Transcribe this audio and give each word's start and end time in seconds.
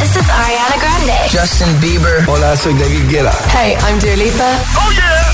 This 0.00 0.16
is 0.16 0.26
Ariana 0.28 0.76
Grande. 0.80 1.16
Justin 1.28 1.68
Bieber. 1.80 2.24
Hola, 2.26 2.56
soy 2.56 2.72
David 2.74 3.08
Guetta. 3.10 3.32
Hey, 3.52 3.76
I'm 3.84 3.98
Dua 3.98 4.16
Lipa. 4.16 4.48
¡Oh, 4.76 4.90
yeah! 4.96 5.30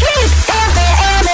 Hit 0.00 0.32
FM. 0.48 1.28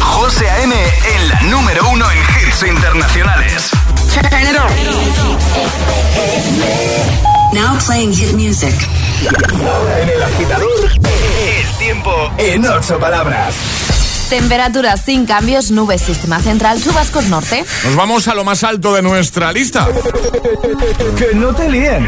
José 0.00 0.50
A.M. 0.50 0.74
en 0.74 1.28
la 1.28 1.40
número 1.42 1.88
uno 1.88 2.04
en 2.10 2.18
hits 2.18 2.62
internacionales. 2.62 3.70
Turn 4.12 4.26
it 4.42 4.56
on. 4.58 4.70
Now 7.52 7.78
playing 7.86 8.12
hit 8.12 8.34
music. 8.34 8.74
Ahora 9.62 10.00
en 10.00 10.08
el 10.08 10.22
agitador, 10.22 10.90
El 11.38 11.78
tiempo 11.78 12.32
en 12.38 12.66
ocho 12.66 12.98
palabras. 12.98 13.54
Temperaturas 14.34 15.00
sin 15.00 15.26
cambios, 15.26 15.70
nubes, 15.70 16.02
sistema 16.02 16.40
central, 16.40 16.82
chubascos 16.82 17.26
norte. 17.26 17.64
Nos 17.84 17.94
vamos 17.94 18.26
a 18.26 18.34
lo 18.34 18.42
más 18.42 18.64
alto 18.64 18.92
de 18.92 19.00
nuestra 19.00 19.52
lista. 19.52 19.86
Que 21.16 21.36
no 21.36 21.54
te 21.54 21.70
líen. 21.70 22.04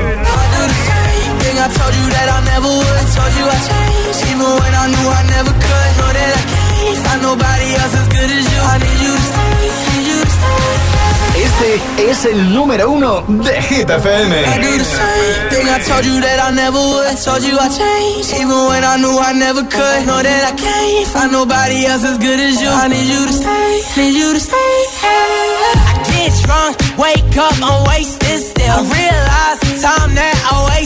Este 11.46 12.10
es 12.10 12.24
el 12.24 12.52
número 12.54 12.90
uno 12.90 13.22
de 13.28 13.62
Hit 13.62 13.88
I 13.88 13.92
FM. 13.94 14.34
do 14.60 14.78
the 14.78 14.84
same 14.84 15.48
thing 15.50 15.66
I 15.68 15.78
told 15.88 16.04
you 16.04 16.20
that 16.20 16.38
I 16.40 16.50
never 16.52 16.78
would. 16.78 17.16
Told 17.24 17.42
you 17.42 17.56
I 17.58 17.68
changed, 17.68 18.34
even 18.34 18.58
when 18.68 18.82
I 18.84 18.96
knew 18.98 19.16
I 19.18 19.32
never 19.32 19.62
could. 19.62 20.00
Know 20.06 20.20
that 20.22 20.42
I 20.50 20.54
can't 20.58 21.06
find 21.14 21.30
nobody 21.32 21.86
else 21.86 22.04
as 22.04 22.18
good 22.18 22.40
as 22.40 22.60
you. 22.60 22.68
I 22.68 22.88
need 22.88 23.06
you 23.06 23.22
to 23.26 23.32
stay, 23.32 23.72
need 23.96 24.14
you 24.20 24.32
to 24.34 24.40
stay. 24.40 24.74
I 25.02 26.02
get 26.10 26.32
drunk, 26.44 26.74
wake 26.98 27.36
up, 27.38 27.54
I'm 27.62 27.86
wasted 27.88 28.40
still. 28.42 28.66
I 28.66 28.82
realize 28.98 29.58
the 29.66 29.72
time 29.86 30.10
that 30.18 30.36
I 30.50 30.54
wasted 30.68 30.85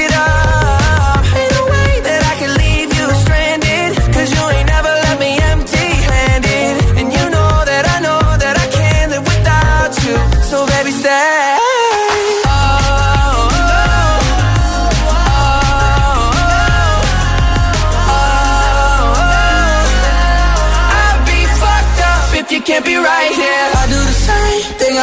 It 0.00 0.12
up. 0.12 0.79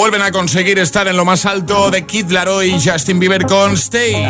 Vuelven 0.00 0.22
a 0.22 0.32
conseguir 0.32 0.78
estar 0.78 1.06
en 1.08 1.16
lo 1.18 1.26
más 1.26 1.44
alto 1.44 1.90
de 1.90 2.06
Kid 2.06 2.30
Laroi 2.30 2.70
y 2.70 2.80
Justin 2.82 3.20
Bieber 3.20 3.44
con 3.44 3.74
Stay. 3.74 4.12
Y 4.12 4.24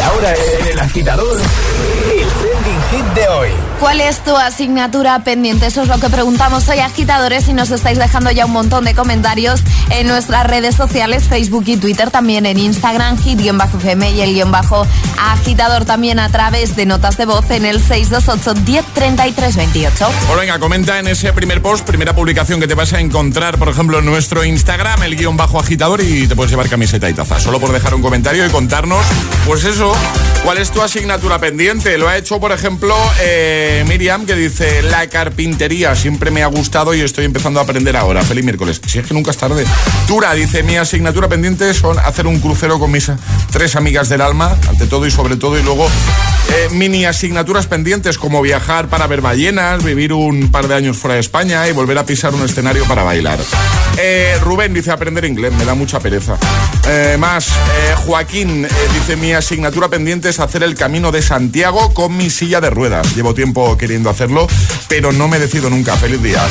ahora 0.00 0.34
en 0.60 0.66
el 0.68 0.78
agitador, 0.78 1.36
de 3.16 3.28
hoy. 3.28 3.48
¿Cuál 3.80 4.00
es 4.00 4.22
tu 4.22 4.36
asignatura 4.36 5.22
pendiente? 5.24 5.66
Eso 5.66 5.82
es 5.82 5.88
lo 5.88 5.98
que 5.98 6.08
preguntamos 6.08 6.68
hoy, 6.68 6.78
agitadores, 6.78 7.48
y 7.48 7.52
nos 7.52 7.70
estáis 7.70 7.98
dejando 7.98 8.30
ya 8.30 8.46
un 8.46 8.52
montón 8.52 8.84
de 8.84 8.94
comentarios 8.94 9.60
en 9.90 10.06
nuestras 10.06 10.46
redes 10.46 10.74
sociales, 10.74 11.24
Facebook 11.24 11.64
y 11.66 11.76
Twitter, 11.76 12.10
también 12.10 12.46
en 12.46 12.58
Instagram, 12.58 13.18
hit-fm 13.18 14.10
y 14.10 14.20
el 14.20 14.34
guion 14.34 14.50
bajo 14.50 14.86
agitador 15.18 15.84
también 15.84 16.18
a 16.18 16.30
través 16.30 16.76
de 16.76 16.86
notas 16.86 17.16
de 17.16 17.26
voz 17.26 17.50
en 17.50 17.64
el 17.64 17.80
628 17.80 18.62
1033 18.66 19.56
28. 19.56 20.08
Pues 20.26 20.38
venga, 20.38 20.58
comenta 20.58 20.98
en 20.98 21.08
ese 21.08 21.32
primer 21.32 21.62
post, 21.62 21.86
primera 21.86 22.14
publicación 22.14 22.60
que 22.60 22.68
te 22.68 22.74
vas 22.74 22.92
a 22.92 23.00
encontrar, 23.00 23.58
por 23.58 23.68
ejemplo, 23.68 23.98
en 23.98 24.06
nuestro 24.06 24.44
Instagram, 24.44 25.02
el 25.02 25.16
guion 25.16 25.36
bajo 25.36 25.58
agitador, 25.58 26.00
y 26.02 26.26
te 26.26 26.36
puedes 26.36 26.50
llevar 26.50 26.68
camiseta 26.68 27.08
y 27.08 27.14
taza. 27.14 27.40
Solo 27.40 27.60
por 27.60 27.72
dejar 27.72 27.94
un 27.94 28.02
comentario 28.02 28.46
y 28.46 28.50
contarnos, 28.50 29.04
pues 29.46 29.64
eso, 29.64 29.92
cuál 30.44 30.58
es 30.58 30.70
tu 30.70 30.82
asignatura 30.82 31.38
pendiente. 31.38 31.98
Lo 31.98 32.08
ha 32.08 32.16
hecho, 32.16 32.40
por 32.40 32.52
ejemplo, 32.52 32.96
eh, 33.20 33.84
Miriam, 33.86 34.26
que 34.26 34.34
dice, 34.34 34.82
la 34.82 35.08
carpintería 35.08 35.94
siempre 35.94 36.30
me 36.30 36.42
ha 36.42 36.46
gustado 36.46 36.94
y 36.94 37.00
estoy 37.00 37.24
empezando 37.24 37.60
a 37.60 37.62
aprender 37.62 37.96
ahora. 37.96 38.22
Feliz 38.22 38.44
miércoles. 38.44 38.80
Si 38.86 38.98
es 38.98 39.06
que 39.06 39.14
nunca 39.14 39.30
es 39.30 39.36
tarde. 39.36 39.64
Tura 40.06 40.32
dice, 40.34 40.62
mi 40.62 40.76
asignatura 40.76 41.28
pendiente 41.28 41.72
son 41.74 41.98
hacer 41.98 42.26
un 42.26 42.40
crucero 42.40 42.78
con 42.78 42.90
mis 42.90 43.10
tres 43.50 43.76
amigas 43.76 44.08
del 44.08 44.20
alma, 44.20 44.56
ante 44.68 44.86
todo 44.86 45.06
y 45.06 45.10
sobre 45.10 45.36
todo, 45.36 45.58
y 45.58 45.62
luego 45.62 45.86
eh, 45.86 46.68
mini 46.72 47.04
asignaturas 47.04 47.66
pendientes 47.66 48.18
como 48.18 48.42
viajar 48.42 48.88
para 48.88 49.06
ver 49.06 49.20
ballenas, 49.20 49.82
vivir 49.82 50.12
un 50.12 50.50
par 50.50 50.68
de 50.68 50.74
años 50.74 50.96
fuera 50.96 51.14
de 51.14 51.20
España 51.20 51.66
y 51.68 51.72
volver 51.72 51.98
a 51.98 52.06
pisar 52.06 52.34
un 52.34 52.44
escenario 52.44 52.84
para 52.84 53.02
bailar. 53.02 53.38
Eh, 53.98 54.36
Rubén 54.42 54.74
dice 54.74 54.90
aprender 54.90 55.24
inglés, 55.24 55.52
me 55.52 55.64
da 55.64 55.74
mucha 55.74 56.00
pereza. 56.00 56.36
Más, 57.18 57.48
Joaquín 58.06 58.66
dice 58.94 59.16
mi 59.16 59.32
asignatura 59.32 59.88
pendiente 59.88 60.28
es 60.28 60.38
hacer 60.38 60.62
el 60.62 60.76
camino 60.76 61.10
de 61.10 61.20
Santiago 61.20 61.92
con 61.94 62.16
mi 62.16 62.30
silla 62.30 62.60
de 62.60 62.70
ruedas. 62.70 62.95
Llevo 63.14 63.34
tiempo 63.34 63.76
queriendo 63.76 64.10
hacerlo, 64.10 64.46
pero 64.88 65.12
no 65.12 65.28
me 65.28 65.38
decido 65.38 65.70
nunca. 65.70 65.96
Feliz 65.96 66.22
día. 66.22 66.42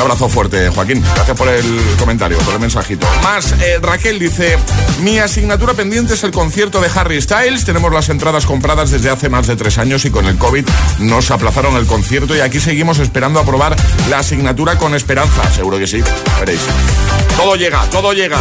Un 0.00 0.04
abrazo 0.04 0.30
fuerte, 0.30 0.70
Joaquín. 0.70 1.04
Gracias 1.14 1.36
por 1.36 1.46
el 1.48 1.78
comentario, 1.98 2.38
por 2.38 2.54
el 2.54 2.60
mensajito. 2.60 3.06
Más, 3.22 3.52
eh, 3.60 3.78
Raquel 3.82 4.18
dice, 4.18 4.56
mi 5.02 5.18
asignatura 5.18 5.74
pendiente 5.74 6.14
es 6.14 6.24
el 6.24 6.30
concierto 6.30 6.80
de 6.80 6.88
Harry 6.94 7.20
Styles. 7.20 7.66
Tenemos 7.66 7.92
las 7.92 8.08
entradas 8.08 8.46
compradas 8.46 8.90
desde 8.90 9.10
hace 9.10 9.28
más 9.28 9.46
de 9.46 9.56
tres 9.56 9.76
años 9.76 10.06
y 10.06 10.10
con 10.10 10.24
el 10.24 10.38
COVID 10.38 10.64
nos 11.00 11.30
aplazaron 11.30 11.76
el 11.76 11.84
concierto 11.84 12.34
y 12.34 12.40
aquí 12.40 12.60
seguimos 12.60 12.98
esperando 12.98 13.40
aprobar 13.40 13.76
la 14.08 14.20
asignatura 14.20 14.78
con 14.78 14.94
esperanza. 14.94 15.42
Seguro 15.52 15.78
que 15.78 15.86
sí, 15.86 16.02
veréis. 16.38 16.60
Todo 17.36 17.56
llega, 17.56 17.82
todo 17.90 18.14
llega. 18.14 18.38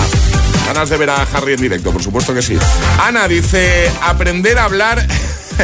Ganas 0.65 0.89
de 0.89 0.95
ver 0.95 1.09
a 1.09 1.27
Harry 1.33 1.55
en 1.55 1.61
directo, 1.61 1.91
por 1.91 2.01
supuesto 2.01 2.33
que 2.33 2.41
sí. 2.41 2.57
Ana 3.03 3.27
dice, 3.27 3.91
aprender 4.01 4.59
a 4.59 4.63
hablar 4.63 5.05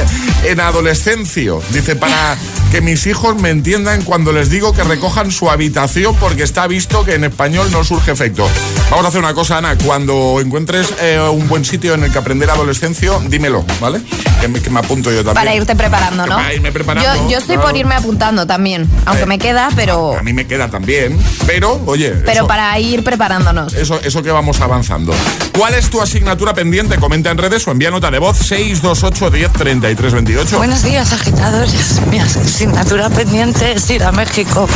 en 0.46 0.60
adolescencia. 0.60 1.54
Dice, 1.72 1.96
para 1.96 2.38
que 2.72 2.82
mis 2.82 3.06
hijos 3.08 3.36
me 3.42 3.50
entiendan 3.50 4.02
cuando 4.04 4.32
les 4.32 4.50
digo 4.50 4.74
que 4.74 4.84
recojan 4.84 5.32
su 5.32 5.50
habitación 5.50 6.16
porque 6.16 6.44
está 6.44 6.68
visto 6.68 7.04
que 7.06 7.16
en 7.16 7.24
español 7.24 7.70
no 7.72 7.84
surge 7.84 8.12
efecto. 8.12 8.48
Vamos 8.90 9.06
a 9.06 9.10
hacer 9.10 9.20
una 9.20 9.34
cosa, 9.34 9.58
Ana. 9.58 9.78
Cuando 9.78 10.40
encuentres 10.42 10.94
eh, 11.02 11.20
un 11.32 11.48
buen 11.48 11.64
sitio 11.66 11.94
en 11.94 12.04
el 12.04 12.12
que 12.12 12.18
aprender 12.18 12.50
adolescencia, 12.50 13.12
dímelo, 13.28 13.66
¿vale? 13.80 14.02
Que 14.42 14.48
me, 14.48 14.62
que 14.62 14.70
me 14.70 14.80
apunto 14.80 15.10
yo 15.12 15.18
también. 15.24 15.36
Para 15.36 15.56
irte 15.56 15.76
preparando, 15.76 16.26
¿no? 16.28 16.36
Para 16.36 16.54
irme 16.54 16.72
preparando, 16.72 17.10
Yo, 17.24 17.30
yo 17.30 17.38
estoy 17.38 17.56
claro. 17.56 17.70
por 17.70 17.78
irme 17.78 17.96
apuntando 17.96 18.46
también, 18.46 18.88
aunque 19.06 19.24
Eh, 19.24 19.28
me 19.28 19.40
queda, 19.40 19.70
pero, 19.76 20.18
A 20.18 20.22
mí 20.24 20.34
me 20.34 20.46
queda 20.46 20.70
también. 20.70 21.18
Pero, 21.48 21.82
oye. 21.86 22.10
pero 22.26 22.40
eso- 22.40 22.48
para 22.48 22.78
ir 22.80 23.04
preparándonos. 23.04 23.74
Eso, 23.74 24.00
eso 24.04 24.22
que 24.22 24.32
vamos 24.32 24.60
avanzando. 24.62 25.14
¿Cuál 25.58 25.74
es 25.76 25.90
tu 25.90 26.02
asignatura 26.02 26.54
pendiente? 26.54 26.98
Comenta 26.98 27.32
en 27.32 27.38
redes 27.38 27.68
o 27.68 27.72
envía 27.72 27.90
nota 27.92 28.12
de 28.12 28.20
voz 28.20 28.38
628 28.38 29.30
10 29.32 29.52
33 29.86 30.14
28. 30.14 30.58
Buenos 30.58 30.82
días, 30.82 31.14
agitadores. 31.14 32.02
Mi 32.08 32.18
asignatura 32.20 33.08
pendiente 33.08 33.74
es 33.74 33.88
ir 33.92 34.04
a 34.04 34.12
México. 34.12 34.68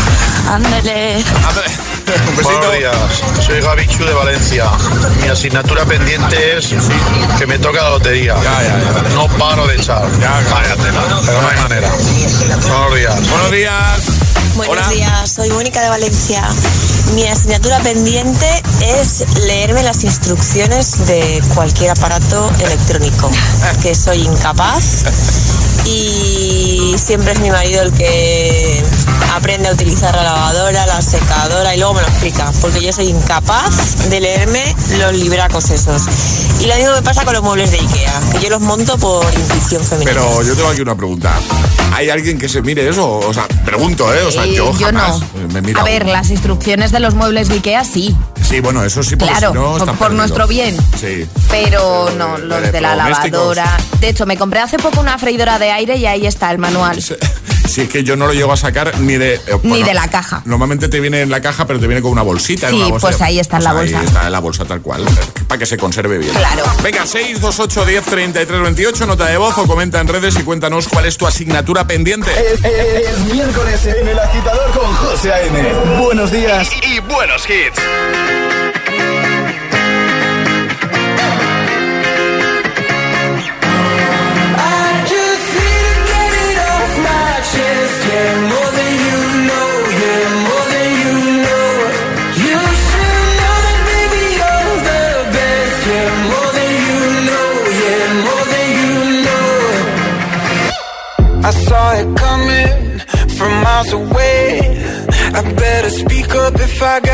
Ándele. 0.48 1.24
Ver, 2.06 2.22
Un 2.30 2.36
besito. 2.36 2.60
Buenos 2.60 2.78
días, 2.78 2.96
soy 3.44 3.60
Gabichu 3.60 4.06
de 4.06 4.14
Valencia. 4.14 4.66
Mi 5.24 5.30
asignatura 5.30 5.84
pendiente 5.86 6.58
es 6.58 6.76
que 7.40 7.48
me 7.48 7.58
toca 7.58 7.82
la 7.82 7.90
lotería. 7.90 8.36
Ya, 8.36 8.62
ya, 8.62 8.80
ya. 8.80 9.10
No 9.16 9.28
paro 9.30 9.66
de 9.66 9.78
echar. 9.78 10.06
Ya, 10.20 10.40
pero 10.78 11.42
no 11.42 11.48
hay 11.50 11.58
manera. 11.58 11.90
Buenos 11.90 12.94
días. 12.94 13.30
Buenos 13.32 13.52
días. 13.52 14.39
Buenos 14.60 14.88
Hola. 14.88 14.94
días, 14.94 15.32
soy 15.32 15.50
Mónica 15.52 15.82
de 15.82 15.88
Valencia. 15.88 16.46
Mi 17.16 17.26
asignatura 17.26 17.80
pendiente 17.80 18.46
es 19.00 19.24
leerme 19.46 19.84
las 19.84 20.04
instrucciones 20.04 21.08
de 21.08 21.42
cualquier 21.56 21.92
aparato 21.92 22.52
electrónico, 22.60 23.32
que 23.82 23.96
soy 23.96 24.24
incapaz 24.24 25.06
y 25.86 26.94
siempre 26.98 27.32
es 27.32 27.40
mi 27.40 27.50
marido 27.52 27.84
el 27.84 27.94
que 27.94 28.84
aprende 29.34 29.70
a 29.70 29.72
utilizar 29.72 30.14
la 30.14 30.24
lavadora, 30.24 30.86
la 30.88 31.02
secadora 31.02 31.74
y 31.74 31.78
luego 31.80 31.94
me 31.94 32.02
lo 32.02 32.08
explica, 32.08 32.52
porque 32.60 32.82
yo 32.82 32.92
soy 32.92 33.08
incapaz 33.08 34.10
de 34.10 34.20
leerme 34.20 34.76
los 34.98 35.14
libracos 35.14 35.70
esos. 35.70 36.04
Y 36.60 36.66
lo 36.66 36.76
mismo 36.76 36.92
me 36.94 37.02
pasa 37.02 37.24
con 37.24 37.34
los 37.34 37.44
muebles 37.44 37.72
de 37.72 37.80
Ikea, 37.80 38.20
que 38.34 38.40
yo 38.42 38.50
los 38.50 38.60
monto 38.62 38.98
por 38.98 39.26
intuición 39.34 39.82
femenina. 39.84 40.12
Pero 40.12 40.44
yo 40.44 40.56
tengo 40.56 40.68
aquí 40.70 40.82
una 40.82 40.96
pregunta. 40.96 41.34
¿Hay 41.94 42.10
alguien 42.10 42.38
que 42.38 42.50
se 42.50 42.62
mire 42.62 42.88
eso? 42.90 43.08
O 43.20 43.34
sea, 43.34 43.48
pregunto, 43.66 44.14
¿eh? 44.14 44.24
O 44.24 44.32
sea, 44.32 44.46
Eh, 44.46 44.54
yo 44.56 44.74
jamás 44.74 45.20
no. 45.22 45.48
me 45.54 45.62
miro. 45.62 45.80
A 45.80 45.84
ver, 45.84 46.06
las 46.06 46.30
instrucciones 46.30 46.92
de 46.92 47.00
los 47.00 47.16
muebles 47.16 47.48
de 47.48 47.56
Ikea 47.56 47.84
sí, 47.86 48.16
Sí, 48.48 48.60
bueno, 48.62 48.84
eso 48.84 49.04
sí, 49.04 49.16
porque 49.16 49.32
claro, 49.34 49.50
si 49.80 49.86
no, 49.86 49.96
por, 49.96 50.12
nuestro 50.12 50.48
bien. 50.48 50.76
Sí. 51.00 51.28
Pero 51.50 52.10
Eh, 52.10 52.16
no, 52.18 52.38
los 52.38 52.72
de 52.72 52.82
la 52.82 52.96
lavadora. 52.96 53.78
De 54.00 54.10
hecho, 54.10 54.26
me 54.26 54.38
compré 54.38 54.60
hace 54.60 54.78
poco 54.78 55.00
una 55.02 55.18
freidora 55.20 55.60
de 55.60 55.72
aire 55.72 55.98
y 55.98 56.06
ahí 56.08 56.26
está 56.26 56.50
el 56.52 56.58
manual. 56.58 57.02
Si 57.02 57.14
es 57.82 57.90
que 57.90 58.04
yo 58.04 58.16
no 58.16 58.26
lo 58.26 58.34
llego 58.34 58.52
a 58.52 58.58
sacar 58.58 58.98
ni 59.00 59.18
de... 59.18 59.36
eh, 59.36 59.42
Ni 59.62 59.84
de 59.84 59.94
la 59.94 60.08
caja. 60.08 60.42
Normalmente 60.46 60.88
te 60.90 61.00
viene 61.00 61.22
en 61.22 61.30
la 61.30 61.42
caja, 61.42 61.68
pero 61.68 61.80
te 61.80 61.86
viene 61.86 62.02
con 62.02 62.12
una 62.12 62.24
bolsita. 62.24 62.68
en 62.70 62.74
Sí, 62.74 62.80
una 62.82 62.90
bolsa. 62.90 63.08
pues 63.08 63.22
ahí 63.22 63.40
está 63.40 63.58
en 63.58 63.64
la 63.66 63.72
Pues 63.74 63.84
bolsa. 63.84 64.00
Ahí 64.00 64.06
está 64.08 64.26
en 64.26 64.32
la 64.32 64.40
bolsa 64.40 64.66
tal 64.66 64.82
cual, 64.82 65.06
para 65.48 65.60
que 65.60 65.66
se 65.68 65.78
conserve 65.78 66.18
bien. 66.18 66.34
Claro. 66.34 66.64
Venga, 66.82 67.06
628 67.06 67.86
10 67.86 68.04
33 68.06 68.62
28, 68.64 69.06
nota 69.06 69.26
de 69.28 69.38
voz 69.38 69.56
o 69.60 69.68
comenta 69.68 70.00
en 70.00 70.08
redes 70.08 70.36
y 70.40 70.44
cuéntanos 70.44 70.88
cuál 70.88 71.06
es 71.06 71.18
tu 71.18 71.28
asignatura 71.28 71.86
pendiente. 71.86 72.32
Es, 72.32 72.64
es- 72.64 73.10
es 73.10 73.20
miércoles 73.34 73.86
en 73.86 74.08
el 74.08 74.18
agitador 74.18 74.72
con 74.72 74.92
José 74.96 75.32
A.M. 75.34 75.74
Buenos 76.04 76.32
días. 76.32 76.68
Y, 76.84 76.96
y 76.96 77.00
buenos 77.00 77.44
hits. 77.48 77.80
Thank 78.30 79.14
you. 79.14 79.19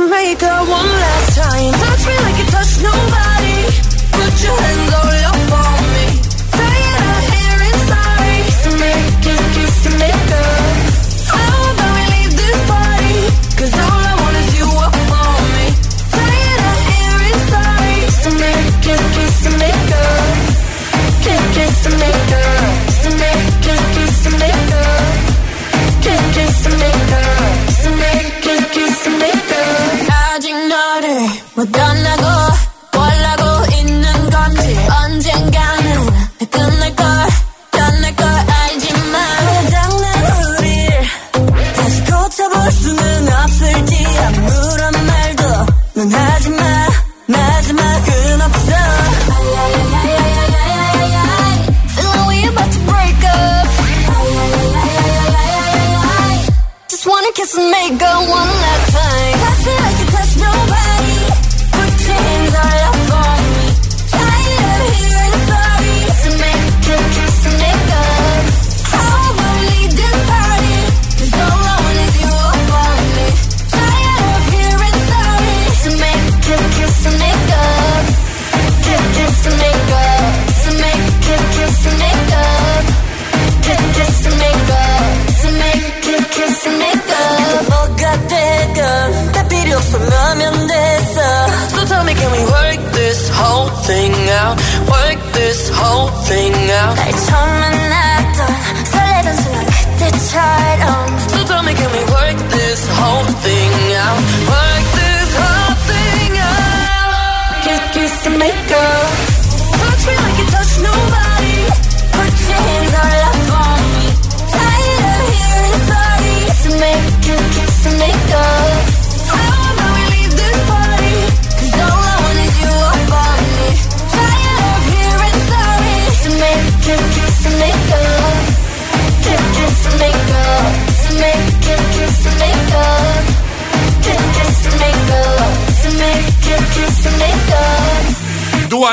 Make 0.00 0.42
up 0.42 0.66
one 0.66 0.86
last 0.86 1.36
time. 1.36 1.72
Touch 1.72 2.06
me 2.06 2.16
like 2.18 2.38
you 2.38 2.46
touch 2.50 2.82
nobody. 2.82 3.58
Put 4.10 4.42
your 4.42 4.58
hands 4.60 4.94
all 4.94 5.28
up 5.28 5.33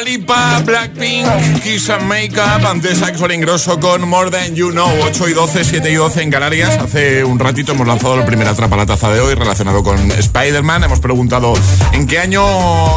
Dua 0.01 0.10
Lipa, 0.10 0.62
Blackpink, 1.12 1.62
Kiss 1.62 1.89
and 1.89 2.03
Makeup, 2.03 2.65
antes 2.65 3.01
Axel 3.01 3.32
Ingrosso 3.32 3.80
con 3.80 4.08
More 4.08 4.32
Than 4.32 4.56
You 4.56 4.72
Know, 4.72 4.89
8 5.03 5.30
y 5.30 5.34
12, 5.34 5.63
7 5.65 5.91
y 5.91 5.96
12 5.96 6.22
en 6.22 6.32
Canarias. 6.32 6.77
Hace 6.80 7.25
un 7.25 7.38
ratito 7.38 7.74
hemos 7.74 7.86
lanzado 7.86 8.15
el 8.15 8.24
primer 8.24 8.48
atrapa 8.48 8.77
la 8.77 8.86
taza 8.86 9.12
de 9.12 9.20
hoy 9.20 9.36
relacionado 9.36 9.84
con 9.84 10.12
Spider-Man. 10.12 10.86
Hemos 10.86 11.00
preguntado 11.00 11.53
en 11.91 12.08
qué 12.08 12.20
año 12.20 12.44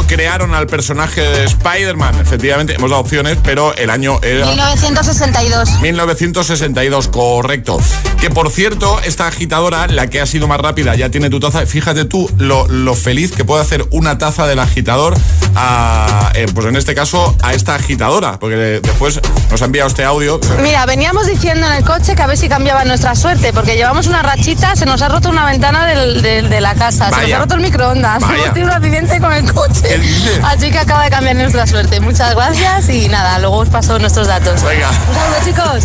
crearon 0.06 0.54
al 0.54 0.66
personaje 0.66 1.22
de 1.22 1.44
Spider-Man. 1.44 2.20
Efectivamente, 2.20 2.74
hemos 2.74 2.90
dado 2.90 3.02
opciones, 3.02 3.36
pero 3.42 3.74
el 3.74 3.90
año 3.90 4.20
era... 4.22 4.46
1962. 4.46 5.80
1962, 5.80 7.08
correcto. 7.08 7.78
Que 8.20 8.30
por 8.30 8.50
cierto, 8.50 9.00
esta 9.04 9.26
agitadora, 9.26 9.88
la 9.88 10.08
que 10.08 10.20
ha 10.20 10.26
sido 10.26 10.46
más 10.46 10.60
rápida, 10.60 10.94
ya 10.94 11.10
tiene 11.10 11.30
tu 11.30 11.40
taza. 11.40 11.66
Fíjate 11.66 12.04
tú 12.04 12.30
lo, 12.38 12.68
lo 12.68 12.94
feliz 12.94 13.32
que 13.32 13.44
puede 13.44 13.62
hacer 13.62 13.84
una 13.90 14.18
taza 14.18 14.46
del 14.46 14.60
agitador 14.60 15.16
a, 15.56 16.30
eh, 16.34 16.46
pues 16.54 16.66
en 16.66 16.76
este 16.76 16.94
caso, 16.94 17.36
a 17.42 17.54
esta 17.54 17.74
agitadora. 17.74 18.03
Porque 18.38 18.80
después 18.82 19.20
nos 19.50 19.62
ha 19.62 19.64
enviado 19.64 19.88
este 19.88 20.04
audio. 20.04 20.38
Mira, 20.60 20.84
veníamos 20.86 21.26
diciendo 21.26 21.66
en 21.66 21.72
el 21.74 21.84
coche 21.84 22.14
que 22.14 22.22
a 22.22 22.26
ver 22.26 22.36
si 22.36 22.48
cambiaba 22.48 22.84
nuestra 22.84 23.14
suerte, 23.14 23.52
porque 23.52 23.76
llevamos 23.76 24.06
una 24.06 24.22
rachita, 24.22 24.76
se 24.76 24.84
nos 24.86 25.00
ha 25.02 25.08
roto 25.08 25.30
una 25.30 25.46
ventana 25.46 25.86
del- 25.86 26.20
del- 26.22 26.48
de 26.50 26.60
la 26.60 26.74
casa, 26.74 27.10
se 27.10 27.22
nos 27.22 27.32
ha 27.32 27.38
roto 27.38 27.54
el 27.54 27.60
microondas, 27.60 28.20
Vaya. 28.20 28.34
hemos 28.34 28.52
tenido 28.54 28.70
un 28.70 28.76
accidente 28.76 29.20
con 29.20 29.32
el 29.32 29.52
coche. 29.52 30.00
Así 30.44 30.70
que 30.70 30.78
acaba 30.78 31.04
de 31.04 31.10
cambiar 31.10 31.36
nuestra 31.36 31.66
suerte. 31.66 32.00
Muchas 32.00 32.34
gracias 32.34 32.88
y 32.90 33.08
nada, 33.08 33.38
luego 33.38 33.58
os 33.58 33.68
paso 33.68 33.98
nuestros 33.98 34.26
datos. 34.26 34.62
Venga, 34.62 34.88
Un 34.90 35.14
saludo, 35.14 35.36
chicos. 35.44 35.84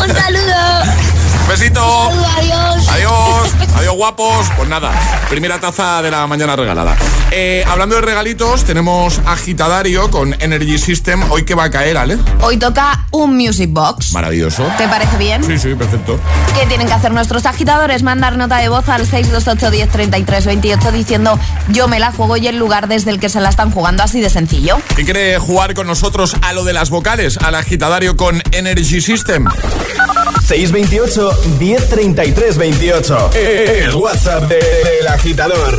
Un 0.08 0.14
saludo. 0.14 0.92
besito. 1.48 2.10
Adiós. 2.38 2.88
Adiós, 2.88 3.54
adiós 3.76 3.94
guapos. 3.94 4.46
Pues 4.56 4.68
nada, 4.68 4.92
primera 5.28 5.58
taza 5.60 6.00
de 6.02 6.10
la 6.10 6.26
mañana 6.26 6.56
regalada. 6.56 6.96
Eh, 7.32 7.64
hablando 7.68 7.94
de 7.96 8.00
regalitos, 8.02 8.64
tenemos 8.64 9.20
agitadario 9.26 10.10
con 10.10 10.34
Energy 10.40 10.78
System. 10.78 11.30
Hoy 11.30 11.39
que 11.44 11.54
va 11.54 11.64
a 11.64 11.70
caer, 11.70 11.96
Ale. 11.96 12.18
Hoy 12.42 12.56
toca 12.56 13.06
un 13.10 13.36
Music 13.36 13.70
Box. 13.72 14.12
Maravilloso. 14.12 14.64
¿Te 14.78 14.86
parece 14.88 15.16
bien? 15.16 15.42
Sí, 15.44 15.58
sí, 15.58 15.74
perfecto. 15.74 16.18
¿Qué 16.58 16.66
tienen 16.66 16.86
que 16.86 16.92
hacer 16.94 17.12
nuestros 17.12 17.46
agitadores? 17.46 18.02
Mandar 18.02 18.36
nota 18.36 18.58
de 18.58 18.68
voz 18.68 18.88
al 18.88 19.06
628 19.06 19.70
10 19.70 19.88
33 19.90 20.46
28 20.46 20.92
diciendo 20.92 21.38
yo 21.68 21.88
me 21.88 21.98
la 22.00 22.12
juego 22.12 22.36
y 22.36 22.46
el 22.48 22.58
lugar 22.58 22.88
desde 22.88 23.10
el 23.10 23.20
que 23.20 23.28
se 23.28 23.40
la 23.40 23.48
están 23.48 23.70
jugando 23.70 24.02
así 24.02 24.20
de 24.20 24.30
sencillo. 24.30 24.78
¿Quién 24.94 25.04
quiere 25.06 25.38
jugar 25.38 25.74
con 25.74 25.86
nosotros 25.86 26.36
a 26.42 26.52
lo 26.52 26.64
de 26.64 26.72
las 26.72 26.90
vocales? 26.90 27.38
Al 27.38 27.54
agitadario 27.54 28.16
con 28.16 28.42
Energy 28.52 29.00
System. 29.00 29.46
628 30.46 31.30
1033 31.58 32.56
28. 32.58 33.30
El 33.34 33.94
WhatsApp 33.94 34.44
de- 34.48 34.56
del 34.56 35.08
agitador. 35.08 35.78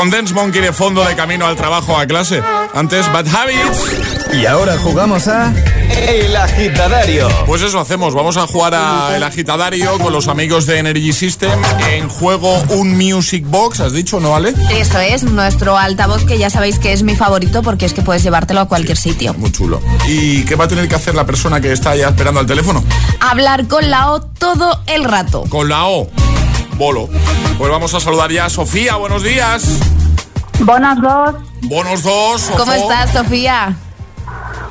Con 0.00 0.08
Dance 0.08 0.32
Monkey 0.32 0.62
de 0.62 0.72
fondo 0.72 1.04
de 1.04 1.14
camino 1.14 1.44
al 1.44 1.56
trabajo 1.56 1.94
a 1.94 2.06
clase. 2.06 2.42
Antes, 2.74 3.12
Bad 3.12 3.26
Habits. 3.28 4.32
Y 4.32 4.46
ahora 4.46 4.78
jugamos 4.78 5.28
a 5.28 5.52
El 6.08 6.34
Agitadario. 6.34 7.28
Pues 7.44 7.60
eso 7.60 7.78
hacemos, 7.78 8.14
vamos 8.14 8.38
a 8.38 8.46
jugar 8.46 8.74
a 8.74 9.14
El 9.14 9.22
Agitadario 9.22 9.98
con 9.98 10.10
los 10.10 10.26
amigos 10.26 10.64
de 10.64 10.78
Energy 10.78 11.12
System. 11.12 11.50
En 11.92 12.08
juego 12.08 12.62
un 12.70 12.96
Music 12.96 13.44
Box, 13.46 13.80
¿has 13.80 13.92
dicho, 13.92 14.20
no 14.20 14.30
vale? 14.30 14.54
Eso 14.70 14.98
es, 15.00 15.22
nuestro 15.22 15.76
altavoz 15.76 16.24
que 16.24 16.38
ya 16.38 16.48
sabéis 16.48 16.78
que 16.78 16.94
es 16.94 17.02
mi 17.02 17.14
favorito 17.14 17.62
porque 17.62 17.84
es 17.84 17.92
que 17.92 18.00
puedes 18.00 18.22
llevártelo 18.22 18.60
a 18.60 18.68
cualquier 18.68 18.96
sitio. 18.96 19.34
Muy 19.34 19.52
chulo. 19.52 19.82
¿Y 20.08 20.46
qué 20.46 20.54
va 20.56 20.64
a 20.64 20.68
tener 20.68 20.88
que 20.88 20.94
hacer 20.94 21.14
la 21.14 21.26
persona 21.26 21.60
que 21.60 21.72
está 21.72 21.94
ya 21.94 22.08
esperando 22.08 22.40
al 22.40 22.46
teléfono? 22.46 22.82
Hablar 23.20 23.68
con 23.68 23.90
la 23.90 24.12
O 24.12 24.22
todo 24.22 24.80
el 24.86 25.04
rato. 25.04 25.44
Con 25.50 25.68
la 25.68 25.84
O. 25.84 26.08
Bolo. 26.80 27.10
Pues 27.58 27.70
vamos 27.70 27.92
a 27.92 28.00
saludar 28.00 28.32
ya 28.32 28.46
a 28.46 28.48
Sofía, 28.48 28.96
buenos 28.96 29.22
días. 29.22 29.78
Buenas 30.60 30.98
dos. 31.02 31.34
Buenos 31.64 32.02
dos. 32.02 32.50
¿Cómo 32.56 32.72
estás, 32.72 33.10
Sofía? 33.12 33.76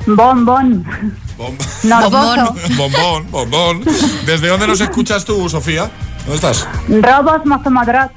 Bon, 0.08 0.44
bon. 0.44 0.84
Bom- 1.38 1.56
Nervoso. 1.84 2.56
bombón, 2.76 3.30
bombón. 3.30 3.84
¿Desde 4.26 4.48
dónde 4.48 4.66
nos 4.66 4.82
escuchas 4.82 5.24
tú, 5.24 5.48
Sofía? 5.50 5.92
¿Dónde 6.26 6.34
estás? 6.38 6.68
Robos 6.88 7.46
Mozomadrat. 7.46 8.10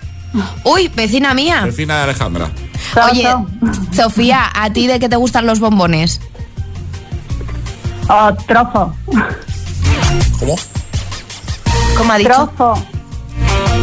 Uy, 0.65 0.89
vecina 0.89 1.35
mía. 1.35 1.61
Vecina 1.67 1.97
de 1.99 2.03
Alejandra. 2.05 2.51
Oye, 3.11 3.29
Sofía, 3.95 4.51
¿a 4.55 4.71
ti 4.71 4.87
de 4.87 5.01
qué 5.01 5.11
te 5.11 5.17
gustan 5.17 5.45
los 5.45 5.61
bombones? 5.61 6.19
Oh, 8.09 8.31
trofo. 8.47 8.95
¿Cómo? 10.39 10.57
¿Cómo 11.99 12.13
ha 12.15 12.17
dicho? 12.17 12.31
Trofo. 12.57 12.83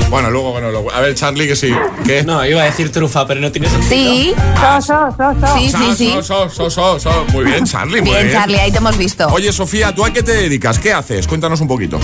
Bueno, 0.09 0.29
luego, 0.31 0.51
bueno, 0.51 0.71
luego. 0.71 0.91
A 0.91 1.01
ver, 1.01 1.13
Charlie, 1.15 1.47
que 1.47 1.55
sí. 1.55 1.71
¿Qué? 2.05 2.23
No, 2.23 2.43
iba 2.45 2.61
a 2.61 2.65
decir 2.65 2.91
trufa, 2.91 3.27
pero 3.27 3.39
no 3.41 3.51
tiene 3.51 3.69
sentido. 3.69 3.89
Sí, 3.89 4.33
So, 4.55 4.81
so, 4.81 5.15
so, 5.15 5.47
so. 5.47 5.57
sí, 5.57 5.69
sí, 5.71 5.95
sí. 5.95 6.13
So, 6.23 6.49
so, 6.49 6.69
so, 6.69 6.99
so. 6.99 7.25
Muy 7.31 7.45
bien, 7.45 7.65
Charlie, 7.65 8.01
muy 8.01 8.09
Bien, 8.11 8.23
bien. 8.27 8.37
Charlie, 8.37 8.57
ahí 8.59 8.71
te 8.71 8.77
hemos 8.79 8.97
visto. 8.97 9.27
Oye, 9.27 9.51
Sofía, 9.51 9.93
¿tú 9.93 10.03
a 10.03 10.11
qué 10.11 10.23
te 10.23 10.33
dedicas? 10.33 10.79
¿Qué 10.79 10.91
haces? 10.93 11.27
Cuéntanos 11.27 11.61
un 11.61 11.67
poquito. 11.67 11.99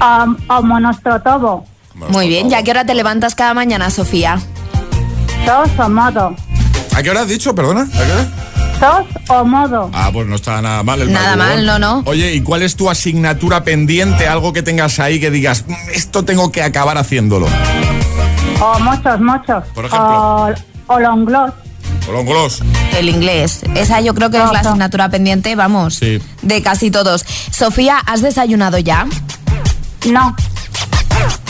Um, 0.00 0.36
o 0.48 0.62
monostrotobo. 0.62 1.64
Muy 1.94 2.26
bien, 2.28 2.50
¿ya 2.50 2.58
a 2.58 2.62
qué 2.64 2.70
hora 2.72 2.84
te 2.84 2.94
levantas 2.94 3.34
cada 3.36 3.54
mañana, 3.54 3.90
Sofía? 3.90 4.40
Sos 5.46 5.70
o 5.78 5.88
modo. 5.88 6.34
¿A 6.94 7.02
qué 7.02 7.10
hora 7.10 7.20
has 7.22 7.28
dicho, 7.28 7.54
perdona? 7.54 7.82
¿A 7.82 7.86
qué 7.86 8.12
hora? 8.12 8.28
Sos 8.82 9.06
o 9.28 9.44
modo. 9.44 9.90
Ah, 9.94 10.10
pues 10.12 10.26
no 10.26 10.34
está 10.34 10.60
nada 10.60 10.82
mal 10.82 11.00
el 11.02 11.12
Nada 11.12 11.36
mal, 11.36 11.64
no, 11.64 11.78
no. 11.78 12.02
Oye, 12.04 12.34
¿y 12.34 12.40
cuál 12.40 12.62
es 12.62 12.74
tu 12.74 12.90
asignatura 12.90 13.62
pendiente? 13.62 14.26
Algo 14.26 14.52
que 14.52 14.64
tengas 14.64 14.98
ahí 14.98 15.20
que 15.20 15.30
digas, 15.30 15.64
"Mm, 15.68 15.74
esto 15.94 16.24
tengo 16.24 16.50
que 16.50 16.64
acabar 16.64 16.98
haciéndolo. 16.98 17.46
O 18.60 18.78
muchos, 18.80 19.20
muchos. 19.20 19.64
Por 19.72 19.84
ejemplo. 19.84 20.08
O, 20.08 20.50
o 20.88 20.98
longlos. 20.98 21.52
El 22.98 23.08
inglés. 23.08 23.60
Esa 23.76 24.00
yo 24.00 24.14
creo 24.14 24.30
que 24.30 24.38
es 24.42 24.50
la 24.52 24.58
asignatura 24.60 25.08
pendiente, 25.10 25.54
vamos, 25.54 25.94
Sí. 25.94 26.20
de 26.42 26.60
casi 26.60 26.90
todos. 26.90 27.24
Sofía, 27.52 27.98
¿has 28.04 28.22
desayunado 28.22 28.78
ya? 28.78 29.06
No. 30.10 30.34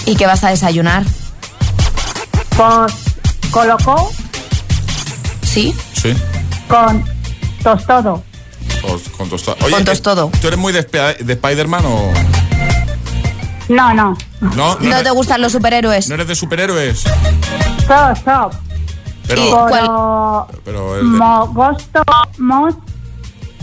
¿Y 0.05 0.17
qué 0.17 0.27
vas 0.27 0.45
a 0.45 0.51
desayunar? 0.51 1.05
Pues 2.57 2.93
colocó 3.51 4.13
¿Sí? 5.43 5.75
Sí. 5.95 6.13
con 6.69 7.03
tostodo. 7.63 8.23
Os- 8.85 9.09
Con 9.17 9.29
tostado. 9.29 9.57
Oye, 9.65 9.75
Con 9.75 9.85
tostodo. 9.85 10.31
¿tú 10.41 10.49
eres 10.49 10.59
muy 10.59 10.73
de, 10.73 10.81
Sp- 10.87 11.19
de 11.21 11.33
Spider-Man 11.35 11.85
o...? 11.87 12.13
No, 13.69 13.95
no. 13.95 14.17
No, 14.41 14.51
no, 14.57 14.77
¿No 14.81 14.87
eres, 14.97 15.05
te 15.05 15.11
gustan 15.11 15.41
los 15.41 15.53
superhéroes? 15.53 16.09
no 16.09 16.15
eres 16.17 16.27
de 16.29 16.35
superhéroes. 16.35 17.01
So, 17.87 18.15
so. 18.25 18.51
Pero... 19.27 19.43
¿Y 19.43 19.73
Pero... 19.73 20.49
pero 20.65 20.97
el 20.97 21.13
de- 21.13 21.19
Mo 21.19 21.47
gusto 21.47 22.03
mos 22.39 22.75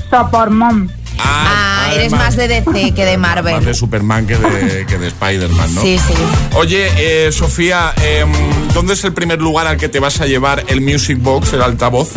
sopormom. 0.09 0.87
Ah, 1.21 1.89
eres 1.93 2.13
más 2.13 2.37
de 2.37 2.47
DC 2.47 2.93
que 2.93 3.05
de 3.05 3.17
Más 3.17 3.35
de 3.35 3.41
Marvel. 3.51 3.75
Superman 3.75 4.25
que 4.25 4.37
de, 4.37 4.85
que 4.85 4.97
de 4.97 5.07
Spider-Man, 5.07 5.75
¿no? 5.75 5.81
Sí, 5.81 5.97
sí. 5.99 6.13
Oye, 6.55 6.89
eh, 7.27 7.31
Sofía, 7.33 7.93
em, 8.01 8.31
¿dónde 8.73 8.93
es 8.93 9.03
el 9.03 9.13
primer 9.13 9.39
lugar 9.41 9.67
al 9.67 9.77
que 9.77 9.89
te 9.89 9.99
vas 9.99 10.21
a 10.21 10.25
llevar 10.27 10.63
el 10.67 10.79
Music 10.81 11.17
Box, 11.21 11.53
el 11.53 11.61
altavoz? 11.61 12.11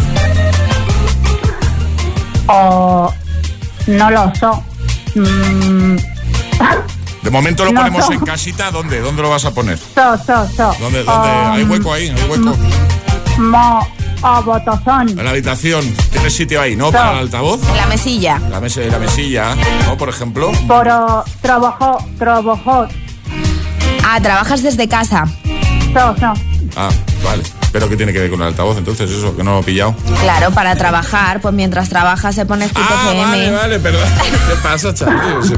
O 2.48 3.12
no 3.86 4.10
lo 4.10 4.32
so. 4.34 4.62
Mm, 5.14 5.96
De 7.22 7.30
momento 7.30 7.64
lo 7.64 7.72
No, 7.72 7.80
ponemos 7.82 8.10
en 8.10 8.20
casita, 8.20 8.70
¿dónde? 8.70 9.00
¿Dónde 9.00 9.22
lo 9.22 9.30
vas 9.30 9.44
a 9.44 9.52
poner? 9.52 9.78
so, 9.78 10.16
so, 10.18 10.46
so. 10.56 10.74
¿Dónde? 10.80 11.04
dónde? 11.04 11.28
Um, 11.30 11.52
¿Hay 11.52 11.62
hueco 11.64 11.92
ahí? 11.92 12.08
¿Hay 12.08 12.28
hueco? 12.28 12.56
Mo 13.38 13.86
o 14.22 14.42
botozón. 14.42 15.08
En 15.08 15.24
la 15.24 15.30
habitación. 15.30 15.84
¿Tienes 16.10 16.34
sitio 16.34 16.60
ahí, 16.60 16.76
no? 16.76 16.92
Para 16.92 17.12
el 17.12 17.18
altavoz. 17.18 17.60
En 17.68 17.76
la 17.76 17.86
mesilla. 17.86 18.38
La, 18.50 18.60
mesa, 18.60 18.80
la 18.82 18.98
mesilla, 18.98 19.54
¿no? 19.86 19.96
Por 19.96 20.08
ejemplo. 20.08 20.52
Pero 20.68 21.24
trabajo, 21.40 21.98
trabajo. 22.18 22.86
Ah, 24.04 24.20
trabajas 24.20 24.62
desde 24.62 24.88
casa. 24.88 25.24
So, 25.92 26.14
so. 26.18 26.32
Ah, 26.76 26.90
vale. 27.24 27.42
Pero 27.72 27.88
¿qué 27.88 27.96
tiene 27.96 28.12
que 28.12 28.20
ver 28.20 28.30
con 28.30 28.40
el 28.42 28.48
altavoz? 28.48 28.76
Entonces 28.76 29.10
eso, 29.10 29.34
que 29.34 29.42
no 29.42 29.52
lo 29.54 29.60
he 29.60 29.62
pillado. 29.62 29.94
Claro, 30.20 30.50
para 30.50 30.76
trabajar, 30.76 31.40
pues 31.40 31.54
mientras 31.54 31.88
trabajas 31.88 32.34
se 32.34 32.44
pone 32.44 32.68
tipo 32.68 32.80
Ah, 32.82 33.08
FM. 33.12 33.24
vale, 33.24 33.50
vale, 33.50 33.78
perdón. 33.80 34.08
¿Qué 34.48 34.54
pasa, 34.62 34.92
Charlie? 34.92 35.56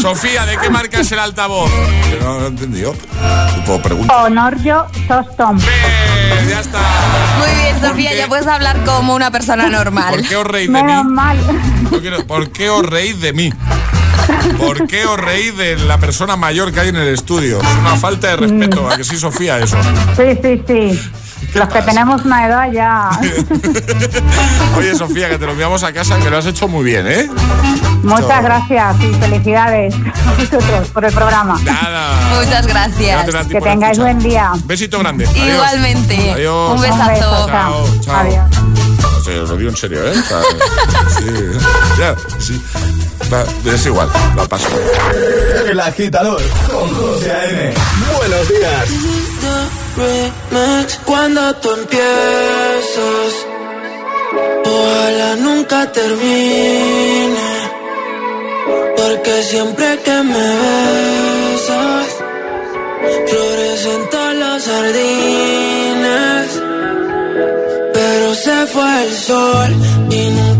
Sofía, 0.00 0.44
¿de 0.46 0.58
qué 0.58 0.68
marca 0.70 1.00
es 1.00 1.10
el 1.12 1.18
altavoz? 1.18 1.70
Que 2.10 2.18
no 2.22 2.40
lo 2.40 2.44
he 2.44 2.48
entendido. 2.48 2.94
Tipo, 3.54 3.80
pregunta. 3.80 4.24
Honorio 4.24 4.86
Sostom. 5.08 5.56
Bien, 5.58 6.48
ya 6.48 6.60
está. 6.60 6.78
Muy 7.38 7.62
bien, 7.62 7.80
Sofía, 7.80 8.14
ya 8.14 8.28
puedes 8.28 8.46
hablar 8.46 8.84
como 8.84 9.14
una 9.14 9.30
persona 9.30 9.68
normal. 9.68 10.16
¿Por 10.16 10.28
qué 10.28 10.36
os 10.36 10.46
reís 10.46 10.66
de 10.70 10.74
mí? 10.74 10.82
Menos 10.82 11.04
mal. 11.06 11.38
Yo 11.90 12.00
quiero- 12.00 12.26
¿Por 12.26 12.50
qué 12.50 12.68
os 12.70 12.84
reís 12.84 13.20
de 13.20 13.32
mí? 13.32 13.50
¿Por 14.58 14.86
qué 14.86 15.06
os 15.06 15.18
reís 15.18 15.56
de 15.56 15.76
la 15.76 15.98
persona 15.98 16.36
mayor 16.36 16.72
que 16.72 16.80
hay 16.80 16.88
en 16.90 16.96
el 16.96 17.08
estudio? 17.08 17.60
Es 17.60 17.66
una 17.80 17.96
falta 17.96 18.28
de 18.28 18.36
respeto, 18.36 18.88
¿a 18.90 18.96
que 18.96 19.04
sí, 19.04 19.16
Sofía, 19.18 19.58
eso? 19.58 19.76
Sí, 20.16 20.38
sí, 20.42 20.62
sí. 20.66 21.10
Los 21.54 21.68
que 21.68 21.82
tenemos 21.82 22.24
una 22.24 22.46
edad 22.46 22.72
ya. 22.72 23.10
Oye, 24.78 24.94
Sofía, 24.94 25.28
que 25.28 25.38
te 25.38 25.46
lo 25.46 25.52
enviamos 25.52 25.82
a 25.82 25.92
casa, 25.92 26.18
que 26.18 26.30
lo 26.30 26.38
has 26.38 26.46
hecho 26.46 26.68
muy 26.68 26.84
bien, 26.84 27.06
¿eh? 27.06 27.28
Muchas 28.02 28.42
gracias 28.42 28.96
y 29.00 29.12
felicidades 29.14 29.94
a 29.94 30.32
vosotros 30.32 30.88
por 30.88 31.04
el 31.04 31.12
programa. 31.12 31.58
Nada. 31.62 32.12
Muchas 32.34 32.66
gracias. 32.66 33.26
Que 33.48 33.60
tengáis 33.60 33.98
escuchar. 33.98 34.14
buen 34.14 34.18
día. 34.18 34.52
Besito 34.64 34.98
grande. 35.00 35.26
Adiós. 35.26 35.48
Igualmente. 35.48 36.32
Adiós. 36.32 36.72
Un 36.76 36.80
besazo. 36.80 37.02
Un 37.02 37.14
beso, 37.14 37.46
Chao, 37.48 38.00
chao. 38.00 38.16
Adiós. 38.16 39.48
Lo 39.48 39.56
digo 39.56 39.70
en 39.70 39.76
serio, 39.76 40.00
¿eh? 40.04 40.14
Sí, 41.18 41.24
ya, 41.98 42.16
sí. 42.38 42.60
Va, 43.32 43.44
es 43.64 43.86
igual, 43.86 44.08
lo 44.34 44.48
paso. 44.48 44.66
El 45.68 45.78
Agitador 45.78 46.40
con 46.68 46.94
José 46.94 47.30
A.M. 47.30 47.74
Buenos 48.16 48.48
días. 48.48 48.88
cuando 51.04 51.54
tú 51.56 51.70
empiezas. 51.70 53.32
Ojalá 54.64 55.36
nunca 55.36 55.92
termine. 55.92 57.50
Porque 58.96 59.42
siempre 59.44 59.98
que 60.04 60.22
me 60.22 60.48
besas, 60.94 62.08
florecen 63.28 64.10
todos 64.10 64.34
los 64.34 64.64
jardines. 64.64 66.48
Pero 67.94 68.34
se 68.34 68.66
fue 68.66 69.04
el 69.04 69.12
sol 69.12 69.70
y 70.10 70.30
nunca. 70.30 70.59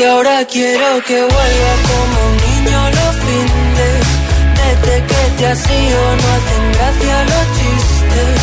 Y 0.00 0.02
ahora 0.02 0.46
quiero 0.46 1.04
que 1.06 1.20
vuelva 1.20 1.72
como 1.90 2.16
un 2.28 2.36
niño 2.48 2.80
los 2.88 3.16
fines. 3.26 4.00
Desde 4.56 4.94
que 5.04 5.22
te 5.36 5.46
has 5.46 5.70
ido 5.70 6.00
no 6.20 6.26
hacen 6.36 6.64
gracia 6.72 7.16
los 7.24 7.46
chistes. 7.58 8.40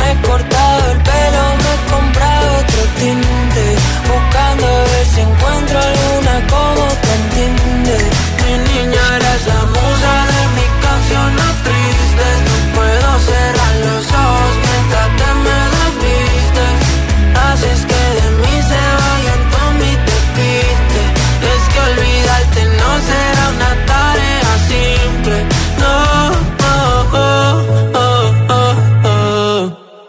Me 0.00 0.10
he 0.10 0.16
cortado 0.26 0.90
el 0.90 0.98
pelo, 1.08 1.42
me 1.62 1.70
he 1.74 1.80
comprado 1.94 2.46
otro 2.58 2.82
tinte. 2.98 3.64
Buscando 4.10 4.66
a 4.66 4.82
ver 4.82 5.06
si 5.14 5.20
encuentro 5.20 5.78
alguna 5.78 6.34
como 6.50 6.84
te 7.02 7.12
entiende. 7.20 7.98
Mi 8.42 8.54
niña 8.72 9.02
eres 9.14 9.46
la 9.46 9.62
musa 9.76 10.12
de 10.32 10.42
mis 10.56 10.72
canciones 10.86 11.52
tristes. 11.66 12.36
No 12.50 12.56
puedo 12.74 13.10
cerrar 13.30 13.74
los 13.86 14.06
ojos 14.10 14.25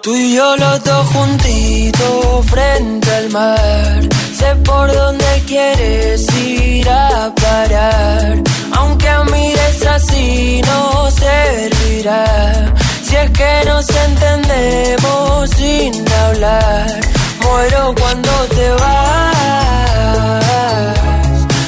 Tú 0.08 0.16
y 0.16 0.36
yo 0.36 0.56
los 0.56 0.82
dos 0.86 1.06
juntitos 1.08 2.46
frente 2.46 3.14
al 3.14 3.30
mar. 3.30 4.08
Sé 4.40 4.56
por 4.64 4.90
dónde 4.90 5.44
quieres 5.46 6.26
ir 6.38 6.90
a 6.90 7.30
parar. 7.36 8.42
Aunque 8.72 9.10
mires 9.34 9.86
así 9.86 10.62
no 10.66 11.12
servirá. 11.12 12.74
Si 13.04 13.18
es 13.18 13.30
que 13.32 13.64
nos 13.66 13.86
entendemos 13.90 15.50
sin 15.58 15.94
hablar. 16.24 17.02
Muero 17.44 17.94
cuando 18.00 18.32
te 18.56 18.70
vas. 18.80 19.36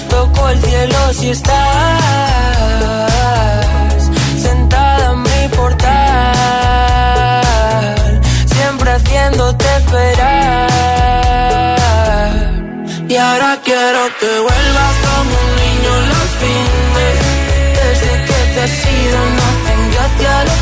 Toco 0.09 0.47
el 0.47 0.61
cielo 0.61 1.13
si 1.13 1.31
estás 1.31 1.59
sentada 4.41 5.11
en 5.11 5.23
mi 5.23 5.47
portal. 5.57 6.29
Siempre 8.69 8.91
haciéndote 8.91 9.65
esperar. 9.77 10.69
Y 13.07 13.15
ahora 13.15 13.57
quiero 13.63 14.01
que 14.19 14.31
vuelvas 14.47 14.95
como 15.05 15.33
un 15.43 15.49
niño 15.63 15.93
los 16.11 16.29
fines. 16.41 17.17
Desde 17.79 18.11
que 18.27 18.39
te 18.53 18.59
has 18.61 18.77
ido 19.01 19.19
no 19.37 19.43
hacen 19.49 19.81
gracia 19.91 20.33
los 20.49 20.61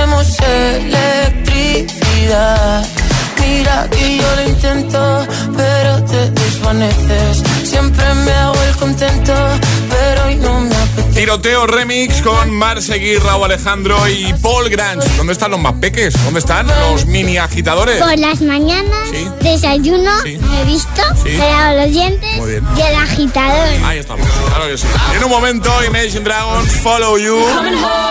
electricidad. 0.77 2.85
Mira 3.39 3.87
que 3.91 4.17
yo 4.17 4.35
lo 4.35 4.41
intento, 4.49 5.27
pero 5.57 6.03
te 6.05 6.31
desvaneces. 6.31 7.43
Siempre 7.63 8.13
me 8.25 8.31
hago 8.31 8.63
el 8.69 8.75
contento, 8.77 9.33
pero 9.89 10.25
hoy 10.25 10.35
no 10.35 10.59
me. 10.61 10.70
Tiroteo 11.21 11.67
remix 11.67 12.19
con 12.23 12.49
Mar 12.49 12.81
Seguir, 12.81 13.21
Raúl 13.21 13.43
Alejandro 13.45 14.07
y 14.09 14.33
Paul 14.41 14.69
Grange. 14.69 15.07
¿Dónde 15.17 15.33
están 15.33 15.51
los 15.51 15.59
más 15.59 15.73
peques? 15.73 16.15
¿Dónde 16.23 16.39
están 16.39 16.65
los 16.65 17.05
mini 17.05 17.37
agitadores? 17.37 18.01
Por 18.01 18.17
las 18.17 18.41
mañanas, 18.41 19.07
Sí. 19.11 19.27
desayuno, 19.39 20.09
Sí. 20.23 20.39
me 20.39 20.61
he 20.61 20.65
visto, 20.65 21.03
Sí. 21.23 21.29
me 21.37 21.75
los 21.79 21.91
dientes 21.93 22.37
Muy 22.37 22.49
bien. 22.49 22.63
y 22.75 22.81
el 22.81 22.95
agitador. 22.95 23.67
Ahí 23.85 23.99
estamos, 23.99 24.27
claro 24.47 24.65
que 24.67 24.79
sí. 24.79 24.87
Y 25.13 25.17
en 25.17 25.23
un 25.23 25.29
momento, 25.29 25.71
Imagine 25.85 26.21
Dragons, 26.21 26.71
Follow 26.81 27.19
You. 27.19 27.37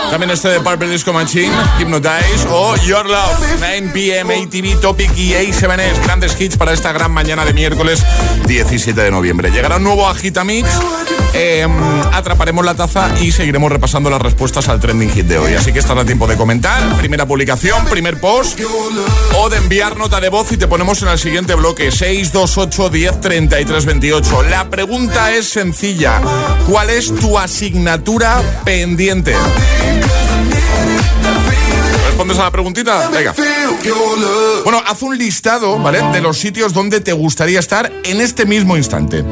También 0.09 0.31
este 0.31 0.47
de 0.47 0.61
Purple 0.61 0.87
Disco 0.87 1.11
Machine, 1.11 1.51
Hypnotize 1.79 2.47
o 2.49 2.77
Your 2.77 3.05
Love. 3.05 3.57
9 3.59 3.89
p.m. 3.93 4.33
ATV 4.35 4.79
Topic 4.79 5.11
y 5.17 5.33
A7S. 5.33 6.01
Grandes 6.05 6.39
hits 6.39 6.55
para 6.55 6.71
esta 6.71 6.93
gran 6.93 7.11
mañana 7.11 7.43
de 7.43 7.53
miércoles 7.53 8.05
17 8.47 9.01
de 9.01 9.11
noviembre. 9.11 9.51
Llegará 9.51 9.75
un 9.75 9.83
nuevo 9.83 10.07
Agitamix. 10.07 10.69
eh, 11.33 11.65
atraparemos 12.11 12.65
la 12.65 12.75
taza 12.75 13.00
y 13.21 13.31
seguiremos 13.31 13.71
repasando 13.71 14.09
las 14.09 14.21
respuestas 14.21 14.67
al 14.69 14.79
trending 14.79 15.09
hit 15.09 15.25
de 15.25 15.37
hoy. 15.37 15.53
Así 15.53 15.71
que 15.71 15.79
estará 15.79 16.05
tiempo 16.05 16.27
de 16.27 16.35
comentar. 16.35 16.97
Primera 16.97 17.25
publicación, 17.25 17.85
primer 17.85 18.19
post 18.19 18.59
o 19.37 19.49
de 19.49 19.57
enviar 19.57 19.97
nota 19.97 20.19
de 20.19 20.29
voz 20.29 20.51
y 20.51 20.57
te 20.57 20.67
ponemos 20.67 21.01
en 21.01 21.09
el 21.09 21.19
siguiente 21.19 21.55
bloque 21.55 21.91
628 21.91 22.89
10 22.89 23.21
33 23.21 23.85
28. 23.85 24.43
La 24.43 24.69
pregunta 24.69 25.33
es 25.33 25.49
sencilla. 25.49 26.21
¿Cuál 26.69 26.89
es 26.89 27.13
tu 27.15 27.37
asignatura 27.37 28.41
pendiente? 28.63 29.35
¿Respondes 32.21 32.37
a 32.37 32.43
la 32.43 32.51
preguntita? 32.51 33.09
Venga. 33.09 33.33
Bueno, 34.63 34.79
haz 34.85 35.01
un 35.01 35.17
listado, 35.17 35.79
¿vale? 35.79 36.03
De 36.13 36.21
los 36.21 36.37
sitios 36.37 36.71
donde 36.71 37.01
te 37.01 37.13
gustaría 37.13 37.57
estar 37.57 37.91
en 38.03 38.21
este 38.21 38.45
mismo 38.45 38.77
instante. 38.77 39.25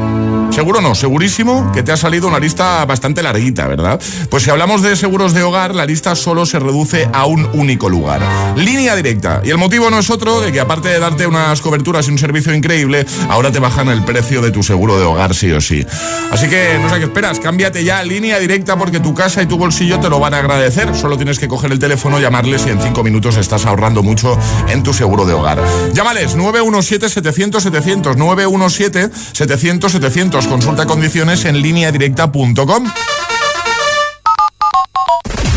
Seguro 0.50 0.82
no, 0.82 0.96
segurísimo 0.96 1.72
que 1.72 1.84
te 1.84 1.92
ha 1.92 1.98
salido 1.98 2.28
una 2.28 2.40
lista 2.40 2.84
bastante 2.86 3.22
larguita, 3.22 3.68
¿verdad? 3.68 4.02
Pues 4.32 4.44
si 4.44 4.50
hablamos 4.50 4.82
de 4.82 4.96
seguros 4.96 5.34
de 5.34 5.44
hogar, 5.44 5.76
la 5.76 5.86
lista 5.86 6.16
solo 6.16 6.48
se 6.48 6.58
reduce 6.58 7.08
a 7.14 7.28
un 7.28 7.48
único 7.54 7.90
lugar. 7.90 8.22
Línea 8.58 8.96
directa. 8.96 9.42
Y 9.44 9.52
el 9.52 9.60
motivo 9.60 9.92
no 9.92 10.00
es 10.00 10.10
otro 10.10 10.42
de 10.42 10.52
que 10.52 10.60
aparte 10.60 10.90
de 10.90 11.00
darte 11.00 11.28
unas 11.28 11.62
coberturas 11.62 12.08
y 12.08 12.12
un 12.12 12.18
servicio 12.18 12.56
increíble, 12.56 13.06
ahora 13.30 13.52
te 13.52 13.60
bajan 13.60 13.90
el 13.90 14.04
precio 14.04 14.42
de 14.42 14.50
tu 14.50 14.64
seguro 14.64 14.98
de 14.98 15.06
hogar 15.06 15.36
sí 15.36 15.52
o 15.52 15.62
sí. 15.62 15.86
Así 16.32 16.50
que 16.50 16.80
no 16.82 16.90
sé 16.90 16.98
qué 16.98 17.04
esperas, 17.04 17.40
cámbiate 17.40 17.84
ya 17.84 18.00
a 18.00 18.04
línea 18.04 18.40
directa 18.40 18.76
porque 18.76 19.00
tu 19.00 19.14
casa 19.14 19.44
y 19.44 19.46
tu 19.46 19.58
bolsillo 19.58 20.00
te 20.00 20.10
lo 20.10 20.20
van 20.20 20.34
a 20.34 20.40
agradecer. 20.40 20.96
Solo 20.96 21.16
tienes 21.16 21.38
que 21.38 21.48
coger 21.48 21.72
el 21.72 21.78
teléfono, 21.78 22.20
llamarles 22.20 22.66
y 22.66 22.72
en 22.80 22.84
cinco 22.84 23.04
minutos 23.04 23.36
estás 23.38 23.66
ahorrando 23.66 24.04
mucho 24.04 24.38
en 24.68 24.84
tu 24.84 24.94
seguro 24.94 25.26
de 25.26 25.34
hogar. 25.34 25.60
Llámales 25.94 26.38
917-700-700, 26.38 28.16
917-700-700. 28.16 30.48
Consulta 30.48 30.86
condiciones 30.86 31.46
en 31.46 31.60
lineadirecta.com. 31.62 32.86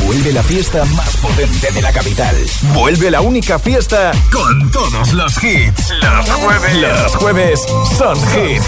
Vuelve 0.05 0.33
la 0.33 0.43
fiesta 0.43 0.85
más 0.85 1.17
potente 1.17 1.73
de 1.73 1.81
la 1.81 1.91
capital. 1.93 2.37
Vuelve 2.75 3.11
la 3.11 3.23
única 3.23 3.59
fiesta 3.59 4.13
con 4.31 4.71
todos 4.71 5.15
los 5.15 5.43
hits. 5.43 5.91
Los 6.03 6.29
jueves. 6.31 6.75
Los 6.77 7.17
jueves 7.17 7.61
son 7.97 8.19
hit. 8.29 8.61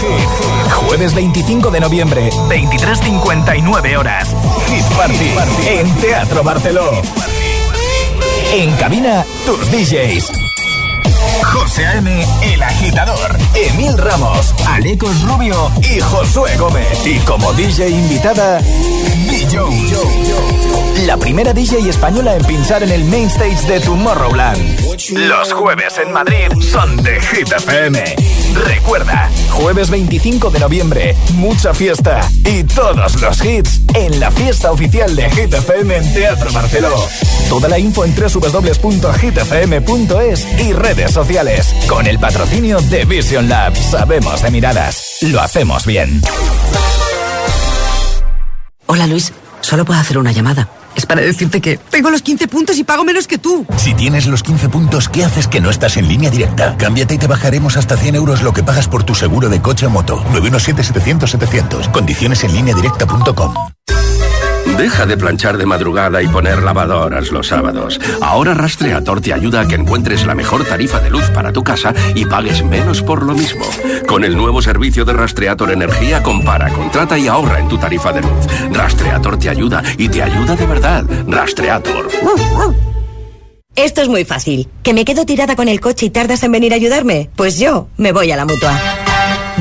Jueves 0.71 1.13
25 1.13 1.69
de 1.69 1.79
noviembre, 1.81 2.31
23.59 2.49 3.95
horas. 3.97 4.35
Hit 4.67 4.85
Party 4.95 5.35
en 5.67 5.93
Teatro 5.97 6.43
Barceló. 6.43 7.03
En 8.53 8.75
cabina, 8.77 9.25
tus 9.45 9.69
DJs. 9.71 10.31
José 11.43 11.85
A.M., 11.85 12.25
El 12.41 12.63
Agitador, 12.63 13.37
Emil 13.53 13.97
Ramos, 13.97 14.53
Alecos 14.67 15.21
Rubio 15.23 15.71
y 15.81 15.99
Josué 15.99 16.55
Gómez. 16.57 17.05
Y 17.05 17.19
como 17.19 17.51
DJ 17.53 17.89
invitada, 17.89 18.61
Jones. 19.51 19.93
La 21.05 21.17
primera 21.17 21.53
DJ 21.53 21.89
española 21.89 22.35
en 22.35 22.45
pinchar 22.45 22.83
en 22.83 22.91
el 22.91 23.03
main 23.05 23.27
stage 23.27 23.67
de 23.67 23.79
Tomorrowland. 23.81 24.79
Los 25.11 25.53
jueves 25.53 25.97
en 25.97 26.11
Madrid 26.13 26.47
son 26.71 26.95
de 26.97 27.19
Hit 27.21 27.51
FM. 27.51 28.15
Recuerda, 28.55 29.29
jueves 29.49 29.89
25 29.89 30.49
de 30.49 30.59
noviembre, 30.59 31.15
mucha 31.33 31.73
fiesta 31.73 32.21
y 32.45 32.63
todos 32.63 33.21
los 33.21 33.43
hits 33.43 33.81
en 33.93 34.19
la 34.19 34.31
fiesta 34.31 34.71
oficial 34.71 35.13
de 35.15 35.29
Hit 35.29 35.53
FM 35.53 35.97
en 35.97 36.13
Teatro 36.13 36.49
Barceló. 36.53 36.95
Toda 37.49 37.67
la 37.67 37.77
info 37.77 38.05
en 38.05 38.15
www.hitfm.es 38.15 38.87
y 40.59 40.71
redes 40.73 41.11
sociales. 41.11 41.75
Con 41.87 42.07
el 42.07 42.17
patrocinio 42.17 42.79
de 42.81 43.03
Vision 43.05 43.49
Lab. 43.49 43.75
Sabemos 43.75 44.41
de 44.41 44.51
miradas. 44.51 45.17
Lo 45.21 45.41
hacemos 45.41 45.85
bien. 45.85 46.21
Hola 48.87 49.07
Luis, 49.07 49.33
solo 49.61 49.83
puedo 49.83 49.99
hacer 49.99 50.17
una 50.17 50.31
llamada. 50.31 50.69
Es 50.95 51.05
para 51.05 51.21
decirte 51.21 51.61
que 51.61 51.77
tengo 51.77 52.09
los 52.09 52.21
15 52.21 52.47
puntos 52.47 52.77
y 52.77 52.83
pago 52.83 53.03
menos 53.03 53.27
que 53.27 53.37
tú. 53.37 53.65
Si 53.77 53.93
tienes 53.93 54.27
los 54.27 54.43
15 54.43 54.69
puntos, 54.69 55.09
¿qué 55.09 55.23
haces 55.23 55.47
que 55.47 55.61
no 55.61 55.69
estás 55.69 55.97
en 55.97 56.07
línea 56.07 56.29
directa? 56.29 56.75
Cámbiate 56.77 57.15
y 57.15 57.17
te 57.17 57.27
bajaremos 57.27 57.77
hasta 57.77 57.97
100 57.97 58.15
euros 58.15 58.41
lo 58.41 58.53
que 58.53 58.63
pagas 58.63 58.87
por 58.87 59.03
tu 59.03 59.15
seguro 59.15 59.49
de 59.49 59.61
coche 59.61 59.85
o 59.85 59.89
moto. 59.89 60.23
917-700-700. 60.33 61.91
Condiciones 61.91 62.43
en 62.43 62.53
lineadirecta.com. 62.53 63.53
Deja 64.77 65.05
de 65.05 65.15
planchar 65.15 65.57
de 65.57 65.65
madrugada 65.65 66.21
y 66.21 66.27
poner 66.27 66.61
lavadoras 66.61 67.31
los 67.31 67.47
sábados. 67.47 67.99
Ahora 68.21 68.53
Rastreator 68.53 69.21
te 69.21 69.33
ayuda 69.33 69.61
a 69.61 69.67
que 69.67 69.75
encuentres 69.75 70.25
la 70.25 70.35
mejor 70.35 70.65
tarifa 70.65 70.99
de 70.99 71.09
luz 71.09 71.29
para 71.29 71.53
tu 71.53 71.63
casa 71.63 71.93
y 72.13 72.25
pagues 72.25 72.63
menos 72.63 73.01
por 73.01 73.23
lo 73.23 73.33
mismo. 73.33 73.65
Con 74.05 74.25
el 74.25 74.35
nuevo 74.35 74.61
servicio 74.61 75.05
de 75.05 75.13
Rastreator 75.13 75.71
Energía, 75.71 76.21
compara, 76.21 76.69
contrata 76.73 77.17
y 77.17 77.27
ahorra 77.27 77.59
en 77.59 77.69
tu 77.69 77.77
tarifa 77.77 78.11
de 78.11 78.21
luz. 78.21 78.45
Rastreator 78.71 79.39
te 79.39 79.49
ayuda 79.49 79.81
y 79.97 80.09
te 80.09 80.21
ayuda 80.21 80.55
de 80.55 80.65
verdad. 80.65 81.05
Rastreator. 81.27 82.09
Esto 83.75 84.01
es 84.01 84.09
muy 84.09 84.25
fácil. 84.25 84.67
¿Que 84.83 84.93
me 84.93 85.05
quedo 85.05 85.25
tirada 85.25 85.55
con 85.55 85.69
el 85.69 85.79
coche 85.79 86.07
y 86.07 86.09
tardas 86.09 86.43
en 86.43 86.51
venir 86.51 86.73
a 86.73 86.75
ayudarme? 86.75 87.29
Pues 87.35 87.57
yo 87.59 87.87
me 87.97 88.11
voy 88.11 88.31
a 88.31 88.37
la 88.37 88.45
mutua. 88.45 89.04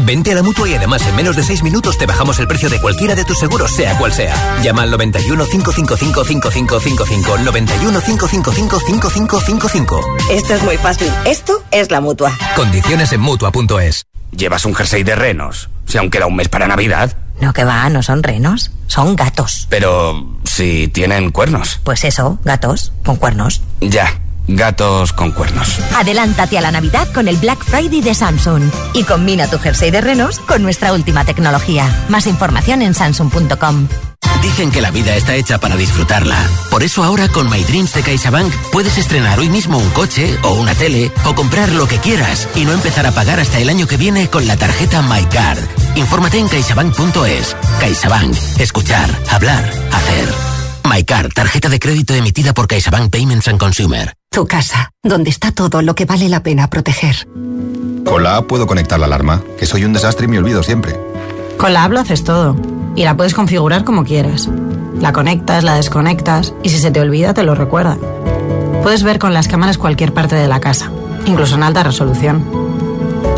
Vente 0.05 0.33
a 0.33 0.35
la 0.35 0.43
mutua 0.43 0.69
y 0.69 0.75
además 0.75 1.07
en 1.07 1.17
menos 1.17 1.35
de 1.35 1.43
6 1.43 1.63
minutos 1.63 1.97
te 1.97 2.05
bajamos 2.05 2.39
el 2.39 2.47
precio 2.47 2.69
de 2.69 2.81
cualquiera 2.81 3.15
de 3.15 3.25
tus 3.25 3.39
seguros, 3.39 3.71
sea 3.71 3.97
cual 3.97 4.13
sea. 4.13 4.35
Llama 4.63 4.83
al 4.83 4.91
91 4.91 5.47
555 5.47 6.25
5555. 6.25 7.39
91 7.39 8.01
555 8.01 8.81
5555. 8.81 10.01
Esto 10.31 10.55
es 10.55 10.63
muy 10.63 10.77
fácil. 10.77 11.11
Esto 11.25 11.63
es 11.71 11.91
la 11.91 12.01
mutua. 12.03 12.33
Condiciones 12.55 13.13
en 13.13 13.21
mutua.es. 13.21 14.07
¿Llevas 14.31 14.65
un 14.67 14.75
jersey 14.75 15.05
de 15.05 15.15
renos? 15.15 15.71
Si 15.87 15.97
aún 15.97 16.11
queda 16.11 16.27
un 16.27 16.37
mes 16.37 16.49
para 16.49 16.67
Navidad. 16.67 17.17
No, 17.41 17.53
que 17.53 17.65
va, 17.65 17.89
no 17.89 18.03
son 18.03 18.23
renos, 18.23 18.73
son 18.87 19.17
gatos. 19.17 19.67
Pero 19.71 20.39
si 20.45 20.89
tienen 20.89 21.31
cuernos. 21.31 21.81
Pues 21.83 22.05
eso, 22.05 22.39
gatos 22.45 22.93
con 23.05 23.17
cuernos. 23.17 23.63
Ya. 23.81 24.21
Gatos 24.47 25.13
con 25.13 25.33
cuernos. 25.33 25.79
Adelántate 25.97 26.59
a 26.59 26.61
la 26.61 26.71
Navidad 26.71 27.09
con 27.13 27.29
el 27.29 27.37
Black 27.37 27.65
Friday 27.65 28.01
de 28.01 28.15
Samsung 28.15 28.71
y 28.93 29.05
combina 29.05 29.49
tu 29.49 29.59
jersey 29.59 29.91
de 29.91 30.01
renos 30.01 30.39
con 30.41 30.63
nuestra 30.63 30.93
última 30.93 31.25
tecnología. 31.25 32.05
Más 32.09 32.27
información 32.27 32.83
en 32.83 32.95
samsung.com. 32.95 33.89
Dicen 34.43 34.71
que 34.71 34.83
la 34.83 34.91
vida 34.91 35.17
está 35.17 35.35
hecha 35.37 35.59
para 35.59 35.75
disfrutarla. 35.77 36.37
Por 36.71 36.83
eso 36.83 37.03
ahora 37.03 37.29
con 37.29 37.49
My 37.49 37.65
Dreams 37.65 37.95
de 37.95 38.03
CaixaBank 38.03 38.53
puedes 38.73 38.99
estrenar 38.99 39.39
hoy 39.39 39.49
mismo 39.49 39.79
un 39.79 39.89
coche 39.91 40.37
o 40.43 40.53
una 40.55 40.75
tele 40.75 41.11
o 41.25 41.35
comprar 41.35 41.73
lo 41.73 41.89
que 41.89 41.97
quieras 41.97 42.47
y 42.55 42.67
no 42.67 42.73
empezar 42.73 43.07
a 43.07 43.13
pagar 43.13 43.41
hasta 43.41 43.59
el 43.59 43.71
año 43.71 43.87
que 43.87 43.97
viene 43.97 44.29
con 44.29 44.47
la 44.47 44.57
tarjeta 44.57 45.01
MyCard. 45.01 45.59
Infórmate 45.97 46.39
en 46.39 46.49
caixabank.es. 46.49 47.57
CaixaBank. 47.81 48.37
Escuchar, 48.59 49.09
hablar, 49.31 49.65
hacer. 49.91 50.29
MyCard, 50.85 51.33
tarjeta 51.33 51.71
de 51.71 51.79
crédito 51.79 52.15
emitida 52.15 52.53
por 52.53 52.69
CaixaBank 52.69 53.11
Payments 53.11 53.49
and 53.49 53.59
Consumer. 53.59 54.15
Tu 54.35 54.47
casa, 54.49 54.91
donde 55.05 55.31
está 55.31 55.53
todo 55.53 55.81
lo 55.81 55.95
que 55.95 56.07
vale 56.07 56.29
la 56.29 56.43
pena 56.43 56.69
proteger. 56.69 57.29
Con 58.05 58.25
la 58.25 58.35
app 58.35 58.49
puedo 58.49 58.67
conectar 58.67 58.99
la 58.99 59.07
alarma, 59.07 59.41
que 59.57 59.65
soy 59.65 59.85
un 59.85 59.93
desastre 59.93 60.25
y 60.25 60.29
me 60.29 60.41
olvido 60.41 60.65
siempre. 60.65 60.99
Con 61.57 61.73
la 61.73 61.85
app 61.85 61.93
lo 61.93 62.01
haces 62.01 62.25
todo 62.25 62.57
y 62.97 63.05
la 63.05 63.17
puedes 63.17 63.33
configurar 63.33 63.85
como 63.85 64.03
quieras. 64.03 64.51
La 65.01 65.13
conectas, 65.13 65.63
la 65.63 65.77
desconectas 65.77 66.53
y 66.65 66.71
si 66.71 66.81
se 66.81 66.91
te 66.91 66.99
olvida 66.99 67.33
te 67.33 67.45
lo 67.45 67.55
recuerda. 67.55 67.97
Puedes 68.83 69.05
ver 69.05 69.21
con 69.21 69.35
las 69.35 69.47
cámaras 69.47 69.79
cualquier 69.79 70.13
parte 70.13 70.35
de 70.35 70.49
la 70.49 70.59
casa, 70.59 70.91
incluso 71.27 71.55
en 71.55 71.63
alta 71.63 71.85
resolución. 71.85 72.45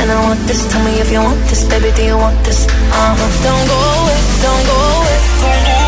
And 0.00 0.10
I 0.10 0.18
want 0.26 0.40
this, 0.48 0.66
tell 0.72 0.82
me 0.84 0.98
if 0.98 1.12
you 1.12 1.20
want 1.20 1.40
this, 1.48 1.62
baby, 1.68 1.90
do 1.94 2.02
you 2.02 2.16
want 2.16 2.42
this? 2.44 2.66
Uh 2.66 3.14
huh. 3.18 3.30
Don't 3.46 3.66
go 3.68 3.78
away, 4.00 4.18
don't 4.42 4.64
go 4.66 4.76
away. 4.98 5.79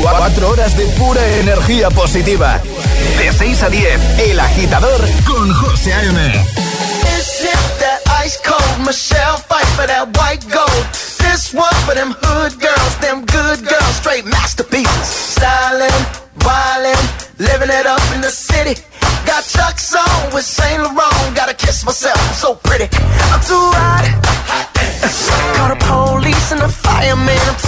Cuatro 0.00 0.50
horas 0.50 0.76
de 0.76 0.86
pura 0.98 1.26
energía 1.40 1.90
positiva. 1.90 2.60
De 3.18 3.32
6 3.32 3.62
a 3.62 3.68
10, 3.68 4.18
El 4.30 4.40
Agitador 4.40 5.00
con 5.26 5.52
José 5.52 5.92
A.M. 5.92 6.34
Is 7.18 7.42
that 7.80 8.00
ice 8.24 8.38
cold 8.44 8.86
Michelle 8.86 9.38
fight 9.48 9.66
for 9.74 9.86
that 9.86 10.06
white 10.16 10.44
gold. 10.52 10.84
This 11.18 11.52
one 11.52 11.74
for 11.84 11.94
them 11.94 12.14
hood 12.22 12.60
girls, 12.60 12.96
them 13.00 13.26
good 13.26 13.66
girls, 13.66 13.96
straight 13.96 14.24
masterpieces. 14.24 15.36
Stylin', 15.36 15.90
wildin', 16.46 17.04
living 17.38 17.70
it 17.70 17.86
up 17.86 18.02
in 18.14 18.20
the 18.20 18.30
city. 18.30 18.80
Got 19.26 19.44
Chuck's 19.44 19.94
on 19.94 20.32
with 20.32 20.44
Saint 20.44 20.80
Laurent. 20.80 21.34
Gotta 21.34 21.54
kiss 21.54 21.84
myself, 21.84 22.16
I'm 22.16 22.34
so 22.34 22.54
pretty. 22.54 22.88
I'm 23.32 23.40
too 23.40 23.66
hot. 23.74 24.04
Call 25.58 25.68
the 25.68 25.76
police 25.84 26.52
and 26.52 26.60
the 26.60 26.68
fireman. 26.68 27.38
I'm 27.48 27.54
hot. 27.56 27.67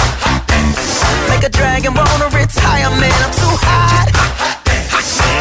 Dragon 1.61 1.93
wanna 1.93 2.25
retire, 2.33 2.89
man. 2.97 3.13
I'm 3.21 3.33
too 3.37 3.55
hot. 3.61 4.09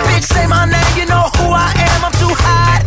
Bitch, 0.05 0.29
say 0.29 0.47
my 0.47 0.67
name, 0.69 0.93
you 0.95 1.07
know 1.07 1.25
who 1.41 1.49
I 1.49 1.73
am. 1.89 2.05
I'm 2.05 2.13
too 2.21 2.35
hot. 2.45 2.85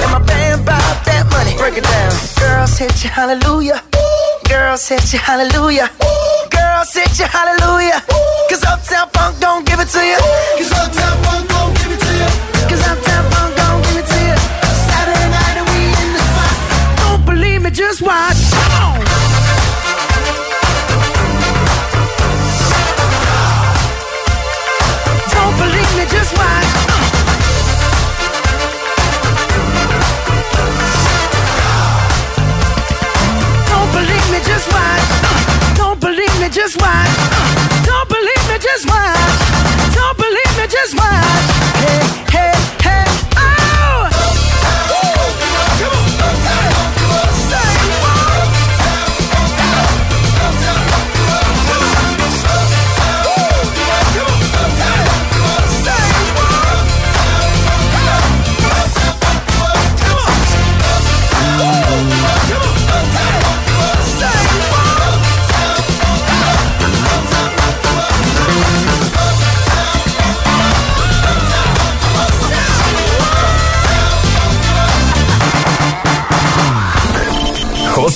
And 0.00 0.10
my 0.10 0.22
band 0.24 0.64
bought 0.64 1.04
that 1.04 1.28
money. 1.28 1.58
Break 1.60 1.76
it 1.76 1.84
down. 1.84 2.12
Girls 2.40 2.78
hit 2.78 3.04
you, 3.04 3.10
hallelujah. 3.10 3.82
Girls 4.48 4.88
hit 4.88 5.12
you, 5.12 5.18
hallelujah. 5.18 5.90
Girls 6.48 6.90
hit 6.94 7.18
you, 7.20 7.26
hallelujah. 7.26 8.00
Cause 8.48 8.64
Uptown 8.64 9.06
Funk 9.12 9.38
don't 9.38 9.66
give 9.66 9.78
it 9.78 9.88
to 9.88 10.00
you. 10.00 10.16
Cause 10.56 10.72
Uptown 10.72 11.22
Funk 11.24 11.59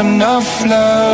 Enough 0.00 0.66
love. 0.66 1.05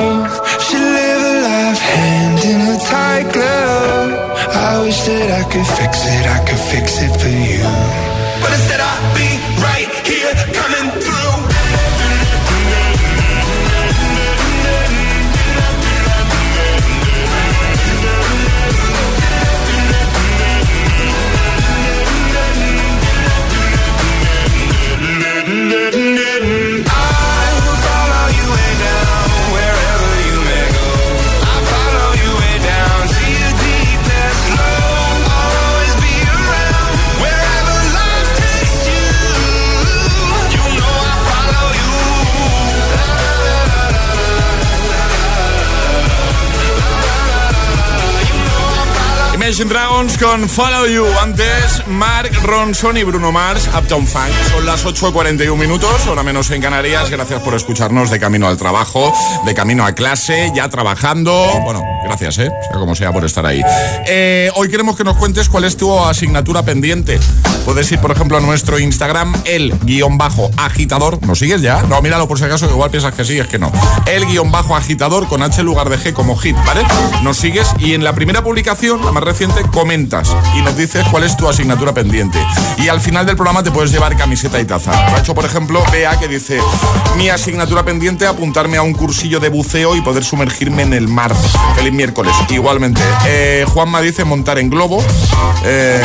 Imagine 49.53 49.69
Dragons 49.69 50.17
con 50.17 50.49
Follow 50.49 50.87
You. 50.87 51.05
Antes, 51.21 51.87
Mark 51.87 52.31
Ronson 52.43 52.97
y 52.97 53.03
Bruno 53.03 53.33
Mars, 53.33 53.69
Uptown 53.79 54.07
Funk. 54.07 54.33
Son 54.51 54.65
las 54.65 54.87
8.41 54.87 55.55
minutos, 55.59 56.07
hora 56.07 56.23
menos 56.23 56.51
en 56.53 56.63
Canarias. 56.63 57.11
Gracias 57.11 57.43
por 57.43 57.53
escucharnos 57.53 58.11
de 58.11 58.19
camino 58.19 58.49
al 58.49 58.57
trabajo, 58.57 59.13
de 59.45 59.55
camino 59.55 59.85
a 59.85 59.93
clase, 59.93 60.51
ya 60.55 60.71
trabajando. 60.71 61.61
Bueno, 61.65 61.85
Gracias, 62.13 62.47
¿eh? 62.47 62.53
Sea 62.69 62.79
como 62.79 62.95
sea 62.95 63.11
por 63.11 63.25
estar 63.25 63.47
ahí. 63.47 63.63
Eh, 64.07 64.51
hoy 64.57 64.69
queremos 64.69 64.97
que 64.97 65.03
nos 65.03 65.17
cuentes 65.17 65.49
cuál 65.49 65.65
es 65.65 65.79
tu 65.79 65.99
asignatura 65.99 66.63
pendiente. 66.63 67.19
Puedes 67.65 67.91
ir, 67.91 68.01
por 68.01 68.11
ejemplo, 68.11 68.37
a 68.37 68.41
nuestro 68.41 68.79
Instagram, 68.79 69.35
el 69.47 69.73
guion 69.85 70.19
bajo 70.19 70.51
agitador. 70.59 71.25
¿Nos 71.27 71.39
sigues 71.39 71.63
ya? 71.63 71.81
No, 71.85 72.03
míralo 72.03 72.29
por 72.29 72.39
si 72.39 72.45
acaso, 72.45 72.69
igual 72.69 72.91
piensas 72.91 73.15
que 73.15 73.25
sí, 73.25 73.39
es 73.39 73.47
que 73.47 73.59
no. 73.59 73.73
El 74.05 74.27
guion 74.27 74.53
bajo 74.53 74.77
agitador 74.77 75.27
con 75.27 75.43
H 75.43 75.63
lugar 75.63 75.89
de 75.89 75.97
G 75.97 76.13
como 76.13 76.37
hit, 76.37 76.55
¿vale? 76.67 76.83
Nos 77.23 77.39
sigues 77.39 77.69
y 77.79 77.95
en 77.95 78.05
la 78.05 78.13
primera 78.13 78.45
publicación, 78.45 79.03
la 79.03 79.13
más 79.13 79.25
reciente, 79.25 79.63
comentas 79.73 80.37
y 80.55 80.61
nos 80.61 80.77
dices 80.77 81.07
cuál 81.11 81.25
es 81.25 81.35
tu 81.39 81.49
asignatura 81.49 81.95
pendiente. 81.95 82.39
Y 82.77 82.89
al 82.89 83.01
final 83.01 83.25
del 83.25 83.37
programa 83.37 83.63
te 83.63 83.71
puedes 83.71 83.91
llevar 83.91 84.19
camiseta 84.19 84.61
y 84.61 84.67
taza. 84.67 84.93
Ha 84.93 85.21
hecho, 85.21 85.35
por 85.35 85.47
ejemplo, 85.47 85.83
Bea 85.91 86.19
que 86.19 86.29
dice, 86.29 86.61
mi 87.17 87.31
asignatura 87.31 87.85
pendiente, 87.85 88.27
apuntarme 88.27 88.77
a 88.77 88.83
un 88.83 88.93
cursillo 88.93 89.41
de 89.41 89.49
buceo 89.49 89.97
y 89.97 90.03
poder 90.03 90.25
sumergirme 90.25 90.83
en 90.83 90.93
el 90.93 91.09
mar. 91.09 91.35
Feliz 91.75 92.02
miércoles. 92.03 92.35
Igualmente. 92.49 93.01
Eh, 93.27 93.65
Juanma 93.69 94.01
dice 94.01 94.25
montar 94.25 94.59
en 94.59 94.71
globo. 94.71 95.05
Eh, 95.65 96.03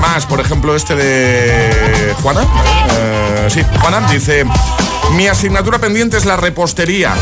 más, 0.00 0.26
por 0.26 0.38
ejemplo, 0.38 0.76
este 0.76 0.94
de 0.94 2.14
Juana. 2.22 2.42
Eh, 2.92 3.48
sí, 3.50 3.62
dice, 4.12 4.44
mi 5.16 5.26
asignatura 5.26 5.80
pendiente 5.80 6.16
es 6.16 6.24
la 6.24 6.36
repostería. 6.36 7.14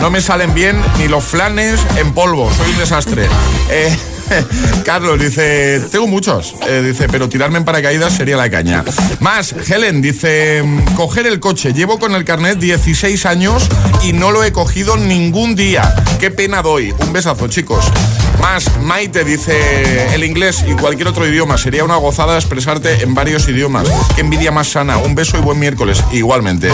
No 0.00 0.08
me 0.10 0.20
salen 0.20 0.54
bien 0.54 0.80
ni 0.98 1.08
los 1.08 1.24
flanes 1.24 1.80
en 1.96 2.12
polvo. 2.12 2.48
Soy 2.56 2.70
un 2.70 2.78
desastre. 2.78 3.26
Eh, 3.70 3.98
Carlos 4.84 5.20
dice, 5.20 5.80
tengo 5.90 6.06
muchos. 6.06 6.54
Eh, 6.66 6.82
dice, 6.82 7.08
pero 7.08 7.28
tirarme 7.28 7.58
en 7.58 7.64
paracaídas 7.64 8.12
sería 8.12 8.36
la 8.36 8.50
caña. 8.50 8.84
Más, 9.20 9.54
Helen 9.68 10.02
dice, 10.02 10.62
coger 10.96 11.26
el 11.26 11.40
coche. 11.40 11.72
Llevo 11.72 11.98
con 11.98 12.14
el 12.14 12.24
carnet 12.24 12.58
16 12.58 13.26
años 13.26 13.68
y 14.02 14.12
no 14.12 14.30
lo 14.30 14.44
he 14.44 14.52
cogido 14.52 14.96
ningún 14.96 15.54
día. 15.54 15.94
Qué 16.18 16.30
pena 16.30 16.62
doy. 16.62 16.92
Un 17.00 17.12
besazo, 17.12 17.48
chicos. 17.48 17.84
Más, 18.40 18.64
Maite 18.80 19.24
dice, 19.24 20.14
el 20.14 20.24
inglés 20.24 20.64
y 20.66 20.72
cualquier 20.72 21.08
otro 21.08 21.26
idioma. 21.26 21.58
Sería 21.58 21.84
una 21.84 21.96
gozada 21.96 22.36
expresarte 22.36 23.02
en 23.02 23.14
varios 23.14 23.48
idiomas. 23.48 23.88
Qué 24.14 24.20
envidia 24.20 24.52
más 24.52 24.68
sana. 24.68 24.98
Un 24.98 25.14
beso 25.14 25.36
y 25.36 25.40
buen 25.40 25.58
miércoles. 25.58 26.02
Igualmente. 26.12 26.70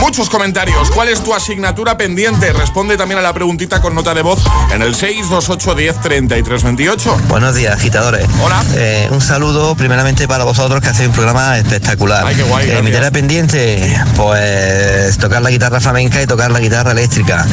Muchos 0.00 0.30
comentarios. 0.30 0.90
¿Cuál 0.90 1.08
es 1.08 1.22
tu 1.22 1.34
asignatura 1.34 1.96
pendiente? 1.96 2.52
Responde 2.52 2.96
también 2.96 3.18
a 3.18 3.22
la 3.22 3.32
preguntita 3.32 3.80
con 3.82 3.94
nota 3.94 4.14
de 4.14 4.22
voz 4.22 4.40
en 4.72 4.82
el 4.82 4.94
628 4.94 5.74
10 5.74 6.00
33 6.00 6.62
28. 6.62 7.16
Buenos 7.28 7.54
días, 7.56 7.74
agitadores. 7.74 8.26
Hola. 8.42 8.62
Eh, 8.76 9.08
un 9.10 9.20
saludo 9.20 9.74
primeramente 9.74 10.28
para 10.28 10.44
vosotros 10.44 10.80
que 10.80 10.88
hacéis 10.88 11.08
un 11.08 11.14
programa 11.14 11.58
espectacular. 11.58 12.24
Ay, 12.26 12.36
qué 12.36 12.42
guay, 12.44 12.70
Eh, 12.70 12.82
mi 12.82 12.90
tarea 12.92 13.10
pendiente, 13.10 14.00
pues 14.16 15.18
tocar 15.18 15.42
la 15.42 15.50
guitarra 15.50 15.80
flamenca 15.80 16.22
y 16.22 16.26
tocar 16.26 16.50
la 16.50 16.60
guitarra 16.60 16.92
eléctrica. 16.92 17.46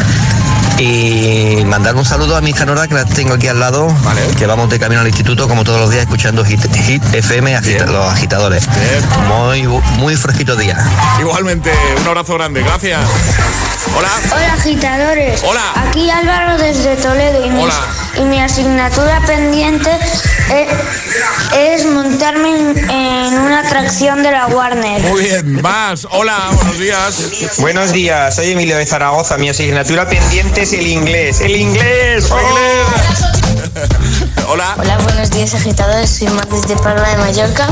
Y 0.78 1.64
mandar 1.66 1.96
un 1.96 2.04
saludo 2.04 2.36
a 2.36 2.42
mi 2.42 2.52
canora 2.54 2.88
que 2.88 2.96
la 2.96 3.06
tengo 3.06 3.34
aquí 3.36 3.48
al 3.48 3.60
lado, 3.60 3.88
que 4.38 4.46
vamos 4.46 4.70
de 4.70 4.78
camino 4.78 5.02
al 5.02 5.08
instituto 5.08 5.48
como 5.48 5.64
todos 5.64 5.80
los 5.80 5.90
días 5.90 6.04
escuchando 6.04 6.44
Hit, 6.44 6.62
Hit 6.76 7.02
FM, 7.14 7.56
agita- 7.56 7.86
los 7.86 8.12
agitadores. 8.12 8.68
Muy, 9.30 9.64
muy 9.98 10.16
fresquito 10.18 10.56
día. 10.56 10.78
Igualmente, 11.20 11.72
un 12.02 12.08
abrazo 12.08 12.34
grande. 12.36 12.62
Gracias. 12.62 13.00
Hola. 13.98 14.10
Hola 14.36 14.54
agitadores. 14.54 15.42
Hola. 15.44 15.62
Aquí 15.76 16.10
Álvaro 16.10 16.58
desde 16.58 16.96
Toledo 16.98 17.46
y, 17.46 17.50
mi- 17.50 17.64
Hola. 17.64 17.74
y 18.18 18.22
mi 18.22 18.42
asignatura 18.42 19.22
pendiente 19.26 19.90
es, 20.50 20.68
es 21.58 21.86
montarme 21.86 22.50
en, 22.50 22.90
en 22.90 23.34
una 23.40 23.60
atracción 23.60 24.24
de 24.24 24.32
la 24.32 24.48
Warner. 24.48 25.02
Muy 25.04 25.22
bien. 25.22 25.62
Más. 25.62 26.06
Hola, 26.12 26.36
buenos 26.56 26.78
días. 26.80 27.58
Buenos 27.60 27.92
días, 27.94 28.36
soy 28.36 28.52
Emilio 28.52 28.76
de 28.76 28.86
Zaragoza. 28.86 29.38
Mi 29.38 29.50
asignatura 29.50 30.08
pendiente 30.10 30.65
es 30.66 30.74
el 30.74 30.88
inglés. 30.88 31.42
¡El 31.42 31.56
inglés! 31.56 32.32
Hola. 34.48 34.76
Hola, 34.78 34.98
buenos 35.00 35.30
días 35.32 35.54
agitadores. 35.54 36.10
Soy 36.10 36.28
Mar 36.30 36.48
desde 36.48 36.76
Palma 36.78 37.08
de 37.10 37.18
Mallorca 37.18 37.68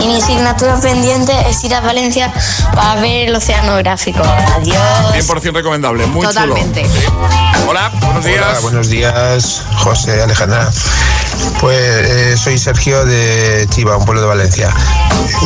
y 0.00 0.06
mi 0.06 0.16
asignatura 0.16 0.80
pendiente 0.80 1.32
es 1.48 1.64
ir 1.64 1.74
a 1.74 1.80
Valencia 1.80 2.32
para 2.74 3.00
ver 3.00 3.28
el 3.28 3.34
oceanográfico. 3.34 4.22
Adiós. 4.22 4.78
100% 5.14 5.54
recomendable. 5.54 6.06
Muy 6.06 6.26
Totalmente. 6.26 6.82
chulo. 6.82 7.28
Hola, 7.68 7.90
buenos 8.00 8.24
días. 8.24 8.44
Hola, 8.48 8.60
buenos 8.60 8.88
días, 8.88 9.62
José, 9.78 10.22
Alejandra. 10.22 10.70
Pues 11.60 11.78
eh, 11.78 12.36
soy 12.36 12.58
Sergio 12.58 13.04
de 13.04 13.66
Chiva, 13.70 13.96
un 13.96 14.04
pueblo 14.04 14.20
de 14.22 14.28
Valencia. 14.28 14.72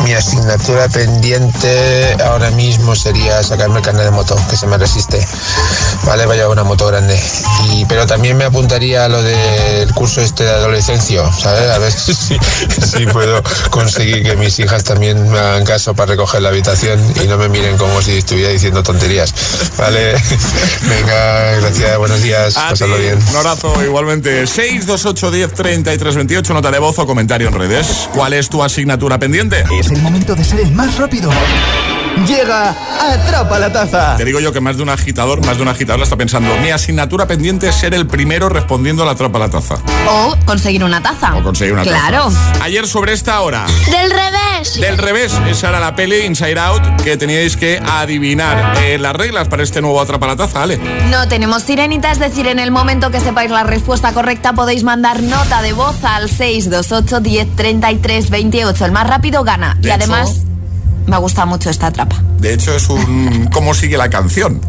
Mi 0.03 0.13
asignatura 0.13 0.87
pendiente 0.89 2.15
ahora 2.23 2.51
mismo 2.51 2.95
sería 2.95 3.41
sacarme 3.43 3.77
el 3.77 3.85
carnet 3.85 4.05
de 4.05 4.11
moto, 4.11 4.35
que 4.49 4.55
se 4.55 4.67
me 4.67 4.77
resiste. 4.77 5.25
Vale, 6.05 6.25
vaya 6.25 6.49
una 6.49 6.63
moto 6.63 6.87
grande. 6.87 7.19
Y, 7.69 7.85
pero 7.85 8.05
también 8.05 8.37
me 8.37 8.45
apuntaría 8.45 9.05
a 9.05 9.07
lo 9.07 9.21
del 9.21 9.91
curso 9.93 10.02
este 10.03 10.43
de 10.43 10.51
adolescencia, 10.51 11.31
¿sabes? 11.31 11.69
A 11.71 11.79
ver 11.79 11.91
si, 11.91 12.13
si 12.13 13.05
puedo 13.05 13.41
conseguir 13.69 14.23
que 14.23 14.35
mis 14.35 14.59
hijas 14.59 14.83
también 14.83 15.29
me 15.31 15.39
hagan 15.39 15.63
caso 15.65 15.93
para 15.93 16.11
recoger 16.11 16.41
la 16.41 16.49
habitación 16.49 16.99
y 17.23 17.27
no 17.27 17.37
me 17.37 17.49
miren 17.49 17.77
como 17.77 18.01
si 18.01 18.17
estuviera 18.17 18.49
diciendo 18.49 18.83
tonterías. 18.83 19.33
Vale, 19.77 20.13
venga, 20.81 21.51
gracias, 21.61 21.97
buenos 21.97 22.21
días, 22.21 22.57
A 22.57 22.69
pasadlo 22.69 22.95
ti, 22.97 23.03
bien. 23.03 23.19
Un 23.29 23.35
abrazo 23.37 23.83
igualmente. 23.83 24.45
628 24.45 25.31
10 25.31 25.53
33 25.53 26.15
28, 26.15 26.53
nota 26.53 26.71
de 26.71 26.79
voz 26.79 26.99
o 26.99 27.05
comentario 27.05 27.47
en 27.47 27.53
redes. 27.53 28.09
¿Cuál 28.13 28.33
es 28.33 28.49
tu 28.49 28.63
asignatura 28.63 29.17
pendiente? 29.17 29.63
Es 29.79 29.91
el 29.91 30.01
momento 30.01 30.35
de 30.35 30.43
ser 30.43 30.59
el 30.59 30.71
más 30.71 30.97
rápido. 30.97 31.31
Llega 32.27 32.75
Atrapa 33.01 33.59
la 33.59 33.71
Taza. 33.71 34.15
Te 34.15 34.23
digo 34.23 34.39
yo 34.39 34.53
que 34.53 34.61
más 34.61 34.77
de 34.77 34.83
un 34.83 34.89
agitador, 34.89 35.45
más 35.45 35.57
de 35.57 35.63
un 35.63 35.67
agitador 35.67 36.03
está 36.03 36.15
pensando, 36.15 36.55
mi 36.61 36.69
asignatura 36.69 37.27
pendiente 37.27 37.67
es 37.67 37.75
ser 37.75 37.93
el 37.93 38.07
primero 38.07 38.49
respondiendo 38.49 39.03
a 39.03 39.05
la 39.05 39.15
trapa 39.15 39.37
a 39.39 39.41
la 39.41 39.49
taza. 39.49 39.75
O 40.07 40.35
conseguir 40.45 40.83
una 40.83 41.01
taza. 41.01 41.35
O 41.35 41.43
conseguir 41.43 41.73
una 41.73 41.81
Claro. 41.83 42.25
taza. 42.25 42.63
Ayer 42.63 42.87
sobre 42.87 43.13
esta 43.13 43.41
hora. 43.41 43.65
Del 43.89 44.11
revés. 44.11 44.79
Del 44.79 44.97
revés, 44.97 45.33
esa 45.49 45.69
era 45.69 45.79
la 45.79 45.95
peli 45.95 46.19
Inside 46.25 46.59
Out 46.59 47.01
que 47.03 47.17
teníais 47.17 47.57
que 47.57 47.79
adivinar 47.85 48.77
Eh, 48.83 48.97
las 48.99 49.15
reglas 49.15 49.47
para 49.47 49.63
este 49.63 49.81
nuevo 49.81 49.99
Atrapa 49.99 50.27
la 50.27 50.35
Taza, 50.35 50.61
Ale. 50.63 50.77
No 51.09 51.27
tenemos 51.27 51.63
sirenita, 51.63 52.11
es 52.11 52.19
decir, 52.19 52.47
en 52.47 52.59
el 52.59 52.71
momento 52.71 53.11
que 53.11 53.19
sepáis 53.19 53.49
la 53.51 53.63
respuesta 53.63 54.13
correcta 54.13 54.53
podéis 54.53 54.83
mandar 54.83 55.21
nota 55.23 55.61
de 55.61 55.73
voz 55.73 56.01
al 56.03 56.29
628 56.29 57.19
10 57.19 57.55
33 57.55 58.29
28. 58.29 58.85
El 58.85 58.91
más 58.91 59.07
rápido 59.07 59.43
gana. 59.43 59.75
De 59.79 59.89
y 59.89 59.91
hecho- 59.91 59.95
además, 59.95 60.41
me 61.07 61.17
gusta 61.17 61.45
mucho 61.45 61.69
esta 61.69 61.91
trapa. 61.91 62.21
De 62.39 62.53
hecho, 62.53 62.75
es 62.75 62.89
un 62.89 63.49
cómo 63.53 63.73
sigue 63.73 63.97
la 63.97 64.09
canción, 64.09 64.61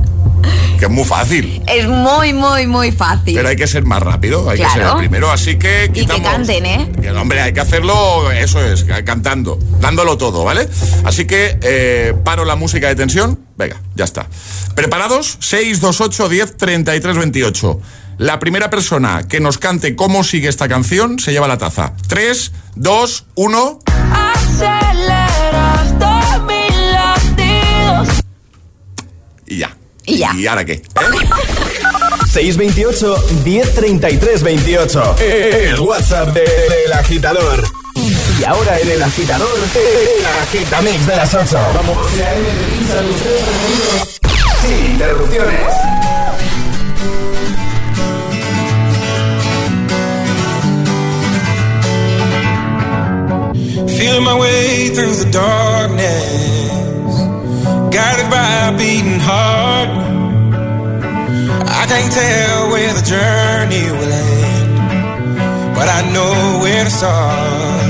que 0.78 0.86
es 0.86 0.90
muy 0.90 1.04
fácil. 1.04 1.62
Es 1.66 1.86
muy, 1.88 2.32
muy, 2.32 2.66
muy 2.66 2.92
fácil. 2.92 3.34
Pero 3.34 3.48
hay 3.48 3.56
que 3.56 3.66
ser 3.66 3.84
más 3.84 4.02
rápido, 4.02 4.48
hay 4.50 4.58
que 4.58 4.64
ser 4.68 4.80
Claro. 4.82 4.92
el 4.94 4.98
primero, 4.98 5.30
así 5.30 5.56
que 5.56 5.84
y 5.86 5.92
que 5.92 6.00
quitamos... 6.02 6.22
canten, 6.30 6.66
¿eh? 6.66 6.92
Que, 7.00 7.10
Hombre, 7.12 7.40
hay 7.40 7.52
que 7.52 7.60
hacerlo, 7.60 8.30
eso 8.32 8.60
es, 8.64 8.84
ca- 8.84 9.04
cantando, 9.04 9.58
dándolo 9.80 10.16
todo, 10.18 10.44
¿vale? 10.44 10.68
Así 11.04 11.24
que 11.26 11.58
eh, 11.62 12.14
paro 12.24 12.44
la 12.44 12.56
música 12.56 12.88
de 12.88 12.96
tensión. 12.96 13.40
Venga, 13.56 13.76
ya 13.94 14.04
está. 14.04 14.26
¿Preparados? 14.74 15.36
628 15.40 16.28
10 16.28 16.56
33 16.56 17.16
28. 17.18 17.80
La 18.18 18.38
primera 18.38 18.70
persona 18.70 19.26
que 19.28 19.40
nos 19.40 19.58
cante 19.58 19.96
cómo 19.96 20.22
sigue 20.24 20.48
esta 20.48 20.68
canción 20.68 21.18
se 21.18 21.32
lleva 21.32 21.48
la 21.48 21.58
taza. 21.58 21.94
3, 22.08 22.52
2, 22.76 23.26
1. 23.34 23.78
Aceleras 24.12 25.23
Y 29.46 29.58
ya. 29.58 29.76
¿Y 30.06 30.18
ya? 30.18 30.32
¿Y 30.36 30.46
ahora 30.46 30.64
qué? 30.64 30.82
628 32.32 33.24
1033 33.44 34.42
28. 34.42 35.16
El 35.20 35.80
WhatsApp 35.80 36.28
de- 36.34 36.40
del 36.42 36.92
agitador. 36.92 37.64
Y 38.40 38.44
ahora 38.44 38.78
en 38.80 38.90
el 38.90 39.02
agitador, 39.02 39.48
el 39.74 40.26
agitamix 40.26 41.06
de 41.06 41.16
las 41.16 41.32
8. 41.34 41.58
Vamos. 41.74 41.96
Journey 63.14 63.86
will 63.96 64.12
end, 64.12 64.74
but 65.76 65.86
I 65.98 66.00
know 66.14 66.34
where 66.62 66.84
to 66.88 66.92
start. 67.00 67.88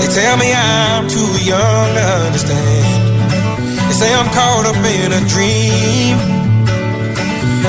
They 0.00 0.08
tell 0.20 0.36
me 0.42 0.48
I'm 0.52 1.04
too 1.16 1.32
young 1.52 1.88
to 1.98 2.04
understand. 2.26 2.88
They 3.86 3.96
say 4.00 4.10
I'm 4.20 4.28
caught 4.36 4.66
up 4.70 4.80
in 4.96 5.08
a 5.20 5.22
dream. 5.34 6.16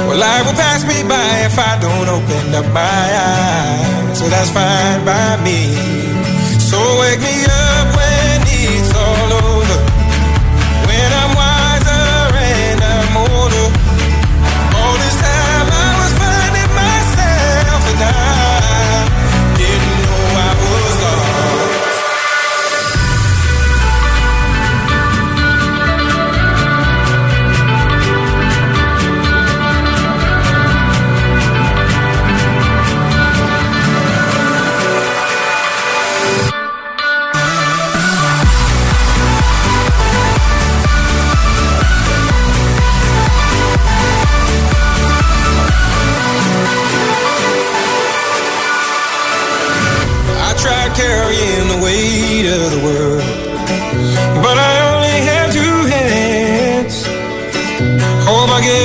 Well, 0.08 0.20
life 0.28 0.44
will 0.48 0.60
pass 0.66 0.82
me 0.92 0.98
by 1.14 1.32
if 1.50 1.56
I 1.72 1.74
don't 1.86 2.10
open 2.18 2.46
up 2.60 2.68
my 2.84 3.06
eyes. 3.30 4.20
So 4.20 4.26
that's 4.34 4.52
fine 4.60 5.00
by 5.12 5.30
me. 5.48 5.60
So 6.70 6.80
wake 7.02 7.22
me 7.30 7.36
up 7.46 8.01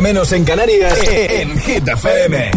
menos 0.00 0.32
en 0.32 0.44
Canarias, 0.44 0.98
en 1.06 1.58
Hit 1.60 1.86
FM. 1.86 2.50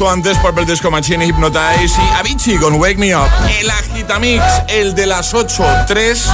Justo 0.00 0.14
antes, 0.14 0.38
Purple 0.38 0.64
Disco 0.64 0.90
Machine, 0.90 1.26
Hypnotize 1.26 2.00
y 2.00 2.16
Avicii 2.16 2.56
con 2.56 2.80
Wake 2.80 2.96
Me 2.96 3.14
Up. 3.14 3.28
El 3.60 3.68
Agitamix, 3.68 4.42
el 4.68 4.94
de 4.94 5.04
las 5.04 5.34
8, 5.34 5.62
3, 5.86 6.26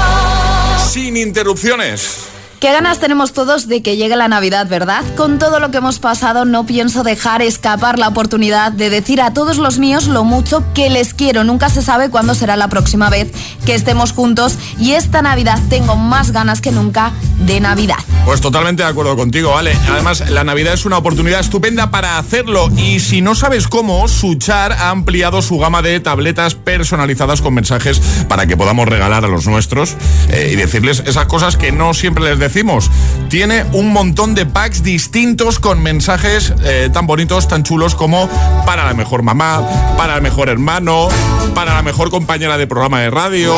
sin 0.89 1.17
interrupciones. 1.17 2.29
Qué 2.61 2.71
ganas 2.71 3.01
tenemos 3.01 3.33
todos 3.33 3.67
de 3.67 3.83
que 3.83 3.97
llegue 3.97 4.15
la 4.15 4.29
Navidad, 4.29 4.69
¿verdad? 4.69 5.03
Con 5.17 5.41
todo 5.41 5.59
lo 5.59 5.73
que 5.73 5.79
hemos 5.79 5.99
pasado 5.99 6.45
no 6.45 6.65
pienso 6.65 7.03
dejar 7.03 7.43
escapar 7.43 7.99
la 7.99 8.07
oportunidad 8.07 8.71
de 8.71 8.89
decir 8.89 9.21
a 9.21 9.33
todos 9.33 9.59
los 9.59 9.81
míos 9.81 10.07
lo 10.07 10.23
mucho 10.23 10.63
que 10.73 10.89
les 10.89 11.13
quiero. 11.13 11.43
Nunca 11.43 11.69
se 11.69 11.83
sabe 11.83 12.09
cuándo 12.09 12.37
será 12.37 12.55
la 12.57 12.69
próxima 12.69 13.11
vez 13.11 13.33
que 13.65 13.75
estemos 13.75 14.13
juntos 14.13 14.59
y 14.79 14.93
esta 14.93 15.23
Navidad 15.23 15.59
tengo 15.69 15.97
más 15.97 16.31
ganas 16.31 16.61
que 16.61 16.71
nunca 16.71 17.11
de 17.41 17.59
Navidad. 17.59 17.99
Pues 18.27 18.41
totalmente 18.41 18.83
de 18.83 18.89
acuerdo 18.89 19.15
contigo, 19.15 19.53
¿vale? 19.53 19.73
Además, 19.89 20.29
la 20.31 20.43
Navidad 20.43 20.75
es 20.75 20.85
una 20.85 20.99
oportunidad 20.99 21.39
estupenda 21.39 21.93
para 21.93 22.19
hacerlo 22.19 22.69
y 22.77 22.99
si 22.99 23.21
no 23.21 23.37
sabes 23.37 23.69
cómo, 23.69 24.09
Suchar 24.09 24.73
ha 24.73 24.91
ampliado 24.91 25.43
su 25.43 25.61
gama 25.61 25.81
de 25.81 26.01
tabletas 26.01 26.57
personalizadas 26.57 27.41
con 27.41 27.55
mensajes 27.55 28.01
para 28.29 28.49
que 28.49 28.57
podamos 28.57 28.89
regalar 28.89 29.25
a 29.25 29.29
los 29.29 29.47
nuestros 29.47 29.95
eh, 30.29 30.51
y 30.53 30.57
decirles 30.57 31.05
esas 31.07 31.27
cosas 31.27 31.57
que 31.57 31.71
no 31.71 31.95
siempre 31.95 32.25
les 32.25 32.41
decimos. 32.41 32.91
Tiene 33.31 33.65
un 33.73 33.93
montón 33.93 34.35
de 34.35 34.45
packs 34.45 34.83
distintos 34.83 35.61
con 35.61 35.81
mensajes 35.81 36.53
eh, 36.65 36.91
tan 36.93 37.07
bonitos, 37.07 37.47
tan 37.47 37.63
chulos 37.63 37.95
como 37.95 38.29
para 38.67 38.85
la 38.85 38.95
mejor 38.95 39.23
mamá, 39.23 39.63
para 39.97 40.17
el 40.17 40.23
mejor 40.23 40.49
hermano, 40.49 41.09
para 41.55 41.75
la 41.75 41.83
mejor 41.83 42.11
compañera 42.11 42.59
de 42.59 42.67
programa 42.67 43.01
de 43.03 43.11
radio, 43.11 43.55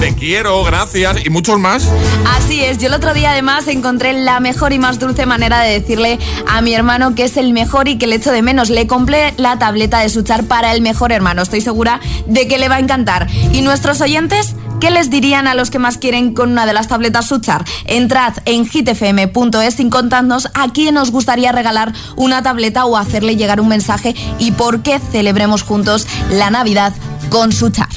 te 0.00 0.16
quiero, 0.16 0.64
gracias 0.64 1.24
y 1.24 1.30
muchos 1.30 1.60
más. 1.60 1.88
Así 2.26 2.64
es, 2.64 2.78
yo 2.78 2.88
el 2.88 2.94
otro 2.94 3.14
día 3.14 3.30
además 3.30 3.68
encontré 3.68 4.07
la 4.12 4.40
mejor 4.40 4.72
y 4.72 4.78
más 4.78 4.98
dulce 4.98 5.26
manera 5.26 5.60
de 5.60 5.80
decirle 5.80 6.18
a 6.46 6.60
mi 6.60 6.74
hermano 6.74 7.14
que 7.14 7.24
es 7.24 7.36
el 7.36 7.52
mejor 7.52 7.88
y 7.88 7.98
que 7.98 8.06
le 8.06 8.16
echo 8.16 8.32
de 8.32 8.42
menos. 8.42 8.70
Le 8.70 8.86
compré 8.86 9.34
la 9.36 9.58
tableta 9.58 10.00
de 10.00 10.08
Suchar 10.08 10.44
para 10.44 10.72
el 10.72 10.82
mejor 10.82 11.12
hermano. 11.12 11.42
Estoy 11.42 11.60
segura 11.60 12.00
de 12.26 12.48
que 12.48 12.58
le 12.58 12.68
va 12.68 12.76
a 12.76 12.80
encantar. 12.80 13.26
¿Y 13.52 13.62
nuestros 13.62 14.00
oyentes? 14.00 14.54
¿Qué 14.80 14.90
les 14.90 15.10
dirían 15.10 15.48
a 15.48 15.54
los 15.54 15.70
que 15.70 15.80
más 15.80 15.98
quieren 15.98 16.34
con 16.34 16.52
una 16.52 16.64
de 16.64 16.72
las 16.72 16.88
tabletas 16.88 17.26
Suchar? 17.26 17.64
Entrad 17.86 18.34
en 18.44 18.64
hitfm.es 18.64 19.74
sin 19.74 19.90
contarnos 19.90 20.48
a 20.54 20.68
quién 20.72 20.94
nos 20.94 21.10
gustaría 21.10 21.50
regalar 21.50 21.92
una 22.16 22.42
tableta 22.42 22.84
o 22.84 22.96
hacerle 22.96 23.36
llegar 23.36 23.60
un 23.60 23.68
mensaje 23.68 24.14
y 24.38 24.52
por 24.52 24.82
qué 24.82 25.00
celebremos 25.00 25.62
juntos 25.62 26.06
la 26.30 26.50
Navidad 26.50 26.92
con 27.30 27.52
Suchar. 27.52 27.88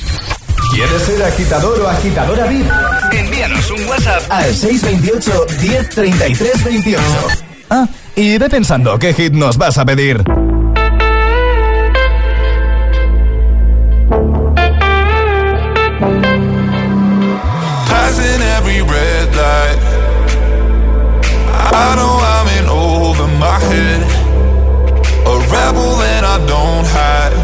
¿Quieres 0.72 1.01
ser 1.01 1.22
agitador 1.22 1.82
o 1.82 1.88
agitadora 1.89 2.45
VIP? 2.45 2.65
Envíanos 3.11 3.72
un 3.72 3.86
WhatsApp 3.88 4.24
al 4.30 4.55
628 4.55 5.45
1033 5.61 6.63
28. 6.63 7.03
Ah, 7.69 7.88
y 8.15 8.38
ve 8.38 8.49
pensando 8.49 8.97
qué 8.97 9.13
hit 9.13 9.34
nos 9.34 9.57
vas 9.57 9.78
a 9.78 9.84
pedir. 9.84 10.24
Passing 17.88 18.41
every 18.57 18.82
red 18.82 19.36
light. 19.36 19.80
I 21.74 21.95
know 21.97 22.17
I'm 22.17 22.47
in 22.57 22.69
over 22.69 23.28
my 23.38 23.59
head. 23.59 24.01
A 25.26 25.39
rebel 25.51 26.01
and 26.01 26.26
I 26.26 26.38
don't 26.47 26.88
hide. 26.88 27.40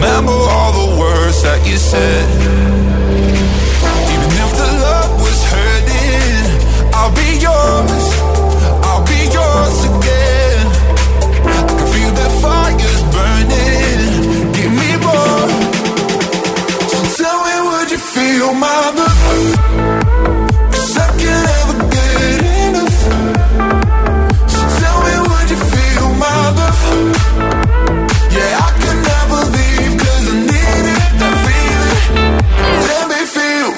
Remember 0.00 0.32
all 0.32 0.72
the 0.72 0.98
words 0.98 1.42
that 1.42 1.60
you 1.68 1.76
said. 1.76 2.24
Even 4.12 4.30
if 4.44 4.50
the 4.56 4.70
love 4.80 5.12
was 5.20 5.40
hurting, 5.52 6.40
I'll 6.96 7.12
be 7.12 7.36
yours. 7.36 8.04
I'll 8.88 9.04
be 9.04 9.20
yours 9.28 9.76
again. 9.92 10.64
I 11.44 11.60
can 11.68 11.80
feel 11.92 12.12
the 12.16 12.28
fires 12.40 13.02
burning. 13.12 14.08
Give 14.56 14.72
me 14.72 14.90
more. 15.04 15.48
So 16.88 16.98
tell 17.20 17.38
me, 17.44 17.56
would 17.68 17.90
you 17.90 17.98
feel 17.98 18.54
my 18.54 18.80
love? 18.96 19.69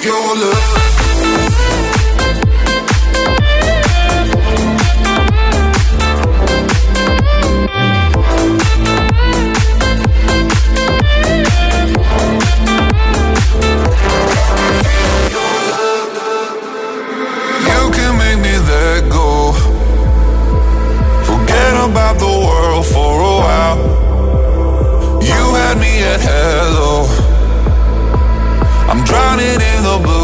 Your 0.04 0.36
love. 0.36 0.82
You 17.60 17.90
can 17.92 18.18
make 18.18 18.38
me 18.40 18.58
let 18.58 19.08
go. 19.08 19.52
Forget 21.24 21.74
about 21.88 22.18
the 22.18 22.26
world 22.26 22.86
for 22.86 23.20
a 23.20 23.34
while. 23.44 23.78
You 25.22 25.54
had 25.54 25.78
me 25.78 26.02
at 26.02 26.20
hello. 26.20 27.06
I'm 28.90 29.04
drowning 29.04 29.60
in 29.60 29.71
the 29.98 30.21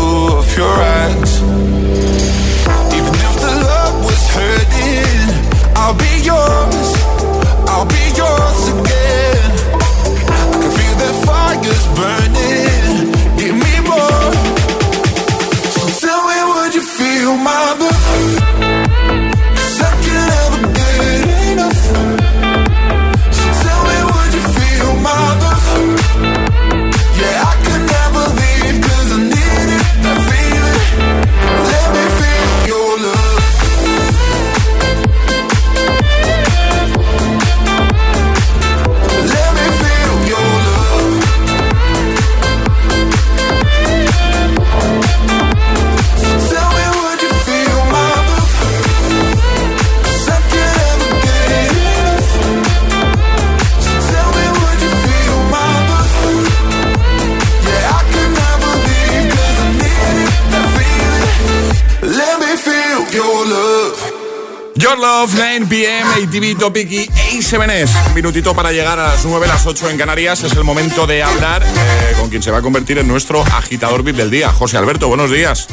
Topic 66.54 66.90
y 66.90 67.06
A7S. 67.06 68.08
Un 68.08 68.14
minutito 68.14 68.54
para 68.54 68.72
llegar 68.72 68.98
a 68.98 69.08
las 69.08 69.24
9, 69.24 69.46
las 69.46 69.66
8 69.66 69.90
en 69.90 69.98
Canarias. 69.98 70.42
Es 70.44 70.52
el 70.52 70.64
momento 70.64 71.06
de 71.06 71.22
hablar 71.22 71.62
eh, 71.62 72.14
con 72.18 72.30
quien 72.30 72.42
se 72.42 72.50
va 72.50 72.58
a 72.58 72.62
convertir 72.62 72.98
en 72.98 73.08
nuestro 73.08 73.42
agitador 73.42 74.02
VIP 74.02 74.16
del 74.16 74.30
día. 74.30 74.50
José 74.50 74.78
Alberto, 74.78 75.08
buenos 75.08 75.30
días. 75.30 75.68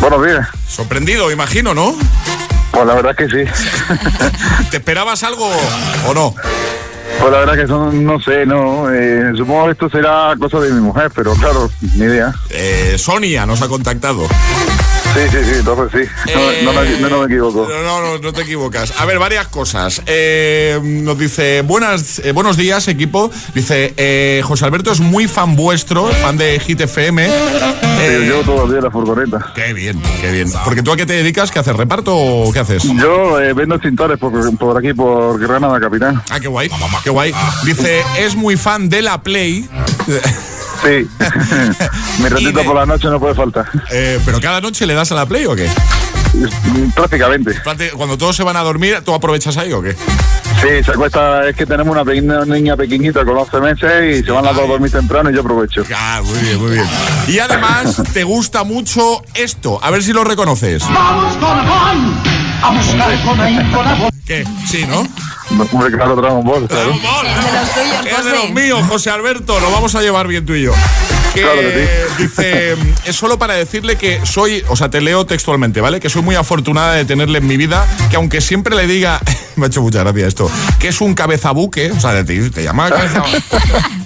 Buenos 0.00 0.24
días. 0.24 0.48
Sorprendido, 0.68 1.30
imagino, 1.30 1.74
¿no? 1.74 1.94
Pues 2.70 2.86
la 2.86 2.94
verdad 2.94 3.16
que 3.16 3.28
sí. 3.28 3.44
¿Te 4.70 4.78
esperabas 4.78 5.22
algo 5.22 5.50
o 6.06 6.14
no? 6.14 6.34
Pues 7.20 7.32
la 7.32 7.38
verdad 7.40 7.54
que 7.54 7.66
son, 7.66 8.04
no 8.04 8.18
sé, 8.20 8.46
no. 8.46 8.90
eh, 8.92 9.32
supongo 9.36 9.66
que 9.66 9.72
esto 9.72 9.90
será 9.90 10.34
cosa 10.40 10.58
de 10.60 10.70
mi 10.72 10.80
mujer, 10.80 11.10
pero 11.14 11.34
claro, 11.34 11.70
ni 11.94 12.04
idea. 12.04 12.32
Eh, 12.48 12.96
Sonia 12.98 13.44
nos 13.44 13.60
ha 13.60 13.68
contactado. 13.68 14.26
Sí, 15.14 15.20
sí, 15.30 15.38
sí, 15.44 15.50
entonces 15.58 16.06
sí. 16.24 16.32
No, 16.64 16.72
no 16.72 16.80
me- 16.80 17.10
no, 17.10 17.18
me 17.20 17.24
equivoco. 17.26 17.68
No, 17.68 17.82
no, 17.82 18.00
no, 18.00 18.18
no 18.18 18.32
te 18.32 18.42
equivocas. 18.42 18.92
A 18.98 19.04
ver, 19.06 19.18
varias 19.18 19.48
cosas. 19.48 20.02
Eh, 20.06 20.78
nos 20.82 21.18
dice, 21.18 21.62
buenas, 21.62 22.20
eh, 22.20 22.30
buenos 22.32 22.56
días, 22.56 22.86
equipo. 22.86 23.30
Dice, 23.54 23.92
eh, 23.96 24.40
José 24.44 24.64
Alberto 24.66 24.92
es 24.92 25.00
muy 25.00 25.26
fan 25.26 25.56
vuestro, 25.56 26.06
fan 26.22 26.36
de 26.36 26.60
Hit 26.60 26.80
FM. 26.82 27.26
Sí, 27.26 27.32
Eh, 28.02 28.24
yo 28.28 28.66
día 28.68 28.78
en 28.78 28.84
la 28.84 28.90
furgoneta. 28.90 29.52
Qué 29.54 29.72
bien, 29.74 30.00
qué 30.20 30.30
bien. 30.30 30.50
Porque 30.64 30.82
tú 30.82 30.92
a 30.92 30.96
qué 30.96 31.06
te 31.06 31.14
dedicas, 31.14 31.50
¿qué 31.50 31.58
haces? 31.58 31.76
¿Reparto 31.76 32.16
o 32.16 32.52
qué 32.52 32.60
haces? 32.60 32.84
Yo 32.84 33.40
eh, 33.40 33.52
vendo 33.52 33.78
cintores 33.80 34.16
por, 34.18 34.32
por 34.58 34.78
aquí, 34.78 34.94
por 34.94 35.38
Granada 35.40 35.78
Capital. 35.80 36.22
Ah, 36.30 36.38
qué 36.40 36.48
guay, 36.48 36.70
qué 37.02 37.10
guay. 37.10 37.34
Dice, 37.64 38.02
es 38.18 38.36
muy 38.36 38.56
fan 38.56 38.88
de 38.88 39.02
la 39.02 39.22
Play. 39.22 39.68
Sí. 40.82 41.08
Mi 42.22 42.28
ratito 42.28 42.64
por 42.64 42.74
la 42.76 42.86
noche 42.86 43.08
no 43.08 43.20
puede 43.20 43.34
faltar. 43.34 43.66
Eh, 43.90 44.18
¿Pero 44.24 44.40
cada 44.40 44.60
noche 44.60 44.86
le 44.86 44.94
das 44.94 45.12
a 45.12 45.14
la 45.14 45.26
Play 45.26 45.46
o 45.46 45.54
qué? 45.54 45.68
Prácticamente. 46.94 47.52
Prácti- 47.62 47.90
Cuando 47.92 48.16
todos 48.16 48.36
se 48.36 48.42
van 48.42 48.56
a 48.56 48.60
dormir, 48.62 49.00
¿tú 49.04 49.12
aprovechas 49.14 49.56
ahí 49.56 49.72
o 49.72 49.82
qué? 49.82 49.92
Sí, 50.62 50.84
se 50.84 50.90
acuesta, 50.90 51.48
es 51.48 51.56
que 51.56 51.64
tenemos 51.66 51.92
una 51.92 52.04
pequeña 52.04 52.44
niña 52.44 52.76
pequeñita 52.76 53.24
con 53.24 53.36
11 53.38 53.60
meses 53.60 54.18
y 54.20 54.24
se 54.24 54.30
van 54.30 54.44
las 54.44 54.54
dos 54.54 54.64
a 54.64 54.68
dormir 54.68 54.90
temprano 54.90 55.30
y 55.30 55.34
yo 55.34 55.40
aprovecho. 55.40 55.82
Ah, 55.94 56.20
muy 56.24 56.38
bien, 56.38 56.60
muy 56.60 56.70
bien. 56.72 56.86
Y 57.28 57.38
además, 57.38 58.02
te 58.12 58.24
gusta 58.24 58.62
mucho 58.64 59.22
esto. 59.34 59.82
A 59.82 59.90
ver 59.90 60.02
si 60.02 60.12
lo 60.12 60.22
reconoces. 60.24 60.82
Vamos 60.88 61.36
con 61.36 61.66
Juan 61.66 62.22
a 62.62 62.70
buscar 62.70 63.22
con. 63.24 64.10
¿Qué? 64.26 64.44
Sí, 64.66 64.84
¿no? 64.86 65.06
Hombre, 65.72 65.90
claro, 65.90 66.14
Dragon 66.14 66.44
Ball, 66.44 66.68
claro. 66.68 66.92
Es 66.92 67.02
de 67.44 67.52
los 67.52 67.74
tuyos, 67.74 68.06
Es 68.18 68.24
de 68.24 68.30
los 68.30 68.40
José. 68.42 68.52
míos, 68.54 68.86
José 68.88 69.10
Alberto. 69.10 69.58
Lo 69.58 69.70
vamos 69.72 69.94
a 69.96 70.02
llevar 70.02 70.28
bien 70.28 70.46
tú 70.46 70.54
y 70.54 70.62
yo. 70.62 70.72
Que 71.34 71.42
Claro 71.42 71.60
que 71.60 71.88
dice, 72.18 72.76
es 73.04 73.16
solo 73.16 73.38
para 73.38 73.54
decirle 73.54 73.96
que 73.96 74.20
soy, 74.24 74.64
o 74.68 74.76
sea, 74.76 74.90
te 74.90 75.00
leo 75.00 75.26
textualmente, 75.26 75.80
¿vale? 75.80 76.00
Que 76.00 76.08
soy 76.08 76.22
muy 76.22 76.34
afortunada 76.36 76.94
de 76.94 77.04
tenerle 77.04 77.38
en 77.38 77.46
mi 77.46 77.56
vida, 77.56 77.86
que 78.10 78.16
aunque 78.16 78.40
siempre 78.40 78.74
le 78.76 78.86
diga, 78.86 79.20
me 79.56 79.66
ha 79.66 79.68
hecho 79.68 79.80
mucha 79.82 80.00
gracia 80.00 80.26
esto, 80.26 80.50
que 80.78 80.88
es 80.88 81.00
un 81.00 81.14
cabezabuque, 81.14 81.92
o 81.92 82.00
sea, 82.00 82.12
de 82.14 82.24
ti, 82.24 82.50
te 82.50 82.62
llama 82.64 82.88
cabeza, 82.90 83.22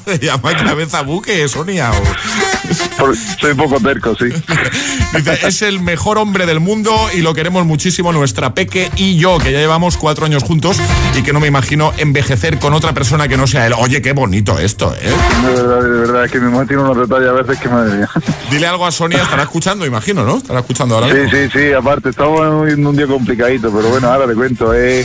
llama 0.20 0.54
cabezabuque, 0.56 1.46
Sonia. 1.48 1.90
o- 1.90 3.12
Soy 3.40 3.50
un 3.52 3.56
poco 3.56 3.78
terco, 3.80 4.14
sí. 4.16 4.26
Dice, 5.14 5.38
es 5.46 5.62
el 5.62 5.80
mejor 5.80 6.18
hombre 6.18 6.46
del 6.46 6.60
mundo 6.60 6.94
y 7.14 7.18
lo 7.20 7.34
queremos 7.34 7.64
muchísimo 7.66 8.12
nuestra 8.12 8.54
Peque 8.54 8.90
y 8.96 9.16
yo, 9.16 9.38
que 9.38 9.52
ya 9.52 9.58
llevamos 9.58 9.96
cuatro 9.96 10.24
años 10.26 10.42
juntos 10.42 10.76
y 11.16 11.22
que 11.22 11.32
no 11.32 11.40
me 11.40 11.46
imagino 11.46 11.92
envejecer 11.98 12.58
con 12.58 12.72
otra 12.74 12.92
persona 12.92 13.28
que 13.28 13.36
no 13.36 13.46
sea 13.46 13.66
él. 13.66 13.74
Oye, 13.78 14.02
qué 14.02 14.12
bonito 14.12 14.58
esto, 14.58 14.94
¿eh? 15.00 15.10
De 15.42 15.48
verdad, 15.54 15.82
de 15.82 15.88
verdad, 15.90 16.24
es 16.24 16.30
que 16.32 16.40
mi 16.40 16.50
mujer 16.50 16.66
tiene 16.68 16.82
unos 16.82 16.96
detalles 16.96 17.28
a 17.28 17.32
veces 17.32 17.58
que 17.60 17.68
madre 17.68 17.96
mía. 17.96 18.10
Dile 18.50 18.66
algo 18.66 18.86
a 18.86 18.90
Sonia, 18.92 19.22
estará 19.22 19.42
escuchando, 19.44 19.86
imagino, 19.86 20.24
¿no? 20.24 20.38
Estará 20.38 20.60
escuchando 20.60 20.96
ahora. 20.96 21.08
Sí, 21.08 21.14
mismo. 21.14 21.30
sí, 21.30 21.48
sí, 21.52 21.72
aparte, 21.72 22.08
estamos 22.10 22.68
en 22.68 22.86
un 22.86 22.96
día 22.96 23.06
complicadito, 23.06 23.70
pero 23.74 23.88
bueno, 23.90 24.10
ahora 24.10 24.26
te 24.26 24.34
cuento. 24.34 24.72
Eh, 24.74 25.04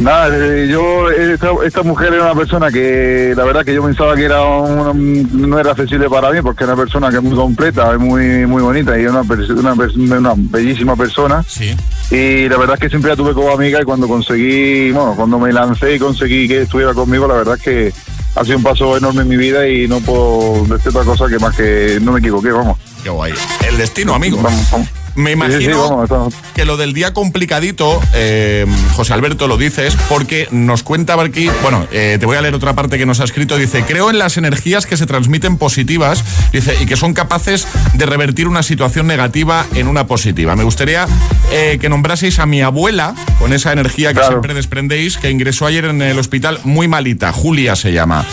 nada, 0.00 0.28
eh, 0.32 0.68
yo, 0.70 1.10
esta, 1.10 1.48
esta 1.64 1.82
mujer 1.82 2.12
era 2.14 2.24
una 2.24 2.34
persona 2.34 2.70
que 2.70 3.32
la 3.36 3.44
verdad 3.44 3.64
que 3.64 3.74
yo 3.74 3.82
pensaba 3.82 4.14
que 4.16 4.24
era 4.24 4.42
una- 4.44 4.92
no 4.94 5.58
era 5.58 5.72
accesible 5.72 6.08
para 6.08 6.30
mí, 6.30 6.40
porque 6.42 6.64
es 6.64 6.68
una 6.68 6.76
persona 6.76 7.10
que 7.10 7.16
es 7.16 7.22
muy 7.22 7.36
completa, 7.36 7.92
es 7.92 7.98
muy 7.98 8.46
muy 8.46 8.62
bonita 8.62 8.98
y 8.98 9.04
es 9.04 9.10
una, 9.10 9.22
una, 9.22 10.18
una 10.18 10.34
bellísima 10.36 10.96
persona. 10.96 11.44
Sí. 11.46 11.74
Y 12.10 12.48
la 12.48 12.56
verdad 12.56 12.74
es 12.76 12.80
que 12.80 12.88
siempre 12.88 13.10
la 13.10 13.16
tuve 13.16 13.34
como 13.34 13.50
amiga 13.50 13.80
y 13.82 13.84
cuando 13.84 14.06
conseguí, 14.08 14.90
bueno, 14.92 15.14
cuando 15.16 15.38
me 15.38 15.52
lancé 15.52 15.94
y 15.96 15.98
conseguí 15.98 16.48
que 16.48 16.62
estuviera 16.62 16.94
conmigo, 16.94 17.26
la 17.26 17.34
verdad 17.34 17.56
es 17.56 17.62
que 17.62 17.92
ha 18.36 18.44
sido 18.44 18.58
un 18.58 18.62
paso 18.62 18.96
enorme 18.96 19.22
en 19.22 19.28
mi 19.28 19.36
vida 19.36 19.66
y 19.68 19.88
no 19.88 20.00
puedo 20.00 20.64
decir 20.66 20.88
otra 20.90 21.02
cosa 21.04 21.26
que 21.28 21.38
más 21.38 21.56
que 21.56 21.98
no 22.00 22.12
me 22.12 22.20
equivoqué, 22.20 22.50
vamos. 22.52 22.78
Qué 23.02 23.10
guay. 23.10 23.32
El 23.68 23.76
destino, 23.78 24.14
amigo. 24.14 24.38
Vamos, 24.40 24.70
vamos. 24.70 24.88
Me 25.14 25.32
Sí, 25.34 25.40
sí, 25.40 25.48
sí, 25.58 25.64
imagino 25.64 26.06
vamos, 26.08 26.34
que 26.54 26.64
lo 26.64 26.76
del 26.76 26.92
día 26.94 27.12
complicadito, 27.12 28.00
eh, 28.14 28.66
José 28.94 29.14
Alberto, 29.14 29.46
lo 29.48 29.56
dices 29.56 29.96
porque 30.08 30.48
nos 30.50 30.82
cuenta 30.82 31.14
aquí, 31.20 31.50
bueno, 31.62 31.86
eh, 31.92 32.16
te 32.20 32.26
voy 32.26 32.36
a 32.36 32.42
leer 32.42 32.54
otra 32.54 32.74
parte 32.74 32.98
que 32.98 33.06
nos 33.06 33.20
ha 33.20 33.24
escrito, 33.24 33.56
dice, 33.56 33.84
creo 33.86 34.10
en 34.10 34.18
las 34.18 34.36
energías 34.36 34.86
que 34.86 34.96
se 34.96 35.06
transmiten 35.06 35.56
positivas, 35.58 36.22
dice, 36.52 36.76
y 36.80 36.86
que 36.86 36.96
son 36.96 37.14
capaces 37.14 37.66
de 37.94 38.06
revertir 38.06 38.46
una 38.48 38.62
situación 38.62 39.06
negativa 39.06 39.66
en 39.74 39.88
una 39.88 40.06
positiva. 40.06 40.54
Me 40.56 40.64
gustaría 40.64 41.06
eh, 41.52 41.78
que 41.80 41.88
nombraseis 41.88 42.38
a 42.38 42.46
mi 42.46 42.62
abuela 42.62 43.14
con 43.38 43.52
esa 43.52 43.72
energía 43.72 44.14
que 44.14 44.22
siempre 44.22 44.54
desprendéis, 44.54 45.18
que 45.18 45.30
ingresó 45.30 45.66
ayer 45.66 45.84
en 45.86 46.00
el 46.02 46.18
hospital 46.18 46.60
muy 46.64 46.88
malita, 46.88 47.32
Julia 47.32 47.74
se 47.76 47.92
llama. 47.92 48.24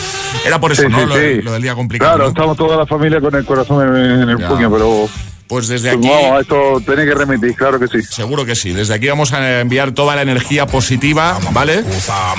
Era 0.45 0.59
por 0.59 0.71
eso, 0.71 0.83
Sí, 0.83 0.89
¿no? 0.89 1.05
lo, 1.05 1.15
del 1.15 1.61
día 1.61 1.73
complicado. 1.75 2.11
Claro, 2.11 2.23
¿no? 2.25 2.29
estamos 2.29 2.57
toda 2.57 2.77
la 2.77 2.85
familia 2.85 3.19
con 3.21 3.33
el 3.33 3.45
corazón 3.45 3.95
en, 3.95 4.21
en 4.23 4.29
el 4.29 4.37
Ya. 4.37 4.47
puño, 4.49 4.71
pero 4.71 5.09
Pues 5.47 5.67
desde 5.67 5.95
pues 5.95 6.05
aquí... 6.11 6.23
vamos, 6.23 6.41
esto 6.41 6.81
tiene 6.85 7.05
que 7.05 7.13
remitir, 7.13 7.55
claro 7.55 7.79
que 7.79 7.87
sí. 7.87 8.01
Seguro 8.01 8.45
que 8.45 8.55
sí. 8.55 8.73
Desde 8.73 8.93
aquí 8.95 9.07
vamos 9.07 9.31
a 9.31 9.59
enviar 9.61 9.91
toda 9.91 10.15
la 10.15 10.23
energía 10.23 10.65
positiva, 10.65 11.37
¿vale? 11.51 11.83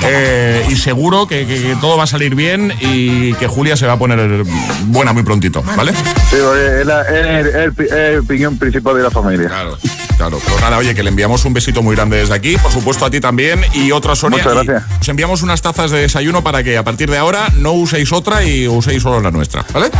Eh, 0.02 0.66
y 0.68 0.76
seguro 0.76 1.26
que, 1.28 1.46
que- 1.46 1.62
que 1.62 1.76
todo 1.80 1.96
va 1.96 2.04
a 2.04 2.06
salir 2.08 2.34
bien 2.34 2.72
y 2.80 3.32
que 3.34 3.46
Julia 3.46 3.76
se 3.76 3.86
va 3.86 3.92
a 3.92 3.98
poner 3.98 4.42
buena 4.86 5.12
muy 5.12 5.22
prontito, 5.22 5.62
¿vale? 5.76 5.92
Sí, 6.30 6.36
es, 6.36 6.84
la- 6.86 7.02
es 7.02 7.46
el, 7.46 7.46
el- 7.86 7.92
el 7.92 8.24
piñón 8.24 8.58
principal 8.58 8.96
de 8.96 9.02
la 9.04 9.10
familia. 9.10 9.48
Claro. 9.48 9.78
Claro, 10.16 10.38
pues 10.38 10.60
nada, 10.62 10.78
oye, 10.78 10.94
que 10.94 11.02
le 11.02 11.10
enviamos 11.10 11.44
un 11.44 11.52
besito 11.52 11.82
muy 11.82 11.94
grande 11.94 12.16
desde 12.16 12.34
aquí, 12.34 12.56
por 12.56 12.72
supuesto 12.72 13.04
a 13.04 13.10
ti 13.10 13.20
también 13.20 13.62
y 13.74 13.92
otro 13.92 14.12
a 14.12 14.16
Sonia. 14.16 14.38
Muchas 14.42 14.64
gracias. 14.64 15.00
Os 15.00 15.08
enviamos 15.08 15.42
unas 15.42 15.60
tazas 15.60 15.90
de 15.90 15.98
desayuno 16.00 16.42
para 16.42 16.62
que 16.64 16.78
a 16.78 16.82
partir 16.82 17.10
de 17.10 17.18
ahora 17.18 17.48
no 17.56 17.72
uséis 17.72 18.12
otra 18.12 18.42
y 18.42 18.66
uséis 18.66 19.02
solo 19.02 19.20
la 19.20 19.30
nuestra, 19.30 19.64
¿vale? 19.74 19.90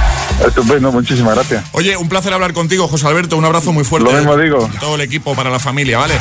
Estupendo, 0.46 0.90
muchísimas 0.90 1.34
gracias. 1.34 1.64
Oye, 1.72 1.96
un 1.98 2.08
placer 2.08 2.32
hablar 2.32 2.54
contigo, 2.54 2.88
José 2.88 3.06
Alberto, 3.06 3.36
un 3.36 3.44
abrazo 3.44 3.72
muy 3.72 3.84
fuerte. 3.84 4.10
Lo 4.10 4.16
mismo 4.16 4.36
digo. 4.38 4.70
Todo 4.80 4.94
el 4.94 5.02
equipo 5.02 5.34
para 5.34 5.50
la 5.50 5.58
familia, 5.58 5.98
¿vale? 5.98 6.14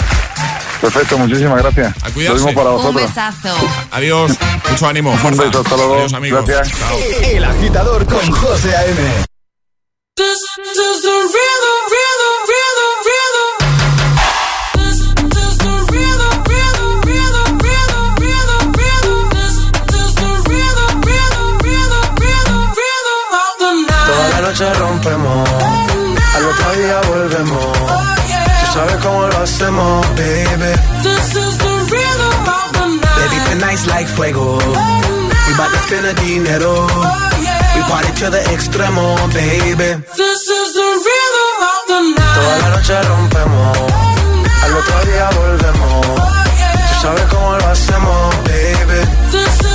Perfecto, 0.81 1.17
muchísimas 1.17 1.57
gracias. 1.63 1.95
A 2.03 2.09
cuidarse. 2.11 2.39
Lo 2.39 2.45
mismo 2.47 2.53
para 2.61 2.75
Un 2.75 2.77
vosotros. 2.77 3.01
besazo. 3.07 3.55
Adiós, 3.91 4.31
mucho 4.69 4.87
ánimo, 4.87 5.11
Un 5.23 5.37
beso, 5.37 5.59
hasta 5.61 5.75
luego. 5.77 5.95
Adiós, 5.95 6.13
amigos. 6.13 6.45
Gracias. 6.45 6.77
Chao. 6.77 6.97
El 7.23 7.43
agitador 7.45 8.05
con 8.05 8.29
José 8.29 8.75
A.M. 8.75 8.97
This 10.17 10.27
is 10.27 11.01
the 11.01 11.09
rhythm, 11.09 11.31
rhythm, 11.31 11.87
rhythm, 11.91 12.47
rhythm. 12.47 12.64
Noche 24.55 24.73
rompemos, 24.79 25.49
al 26.35 26.45
otro 26.45 26.71
día 26.75 27.01
volvemos. 27.09 27.77
Tú 27.77 28.65
sabes 28.73 28.95
cómo 29.03 29.27
lo 29.27 29.37
hacemos, 29.43 30.07
baby. 30.15 30.71
This 31.03 31.35
is 31.35 31.57
the 31.57 31.73
rhythm 31.91 32.47
of 32.47 32.71
the 32.71 32.87
night. 32.87 33.29
Baby, 33.29 33.37
tonight's 33.49 33.85
like 33.87 34.07
fuego. 34.07 34.57
We 34.57 35.53
bout 35.57 35.71
to 35.71 35.79
spend 35.79 36.05
the 36.05 36.13
dinero. 36.21 36.87
We 37.75 37.81
party 37.83 38.11
to 38.21 38.29
the 38.29 38.41
extremo, 38.55 39.17
baby. 39.33 40.01
This 40.15 40.47
is 40.47 40.73
the 40.73 40.87
rhythm 41.05 41.59
of 41.73 41.81
the 41.89 41.99
night. 42.15 42.35
Toda 42.35 42.55
la 42.59 42.69
noche 42.75 42.95
rompemos, 43.09 43.77
al 44.63 44.73
otro 44.73 44.97
día 45.11 45.29
volvemos. 45.35 46.05
Tú 46.07 47.01
sabes 47.01 47.25
cómo 47.25 47.57
lo 47.57 47.67
hacemos, 47.67 48.35
baby. 48.45 48.99
This 49.31 49.59
is 49.59 49.74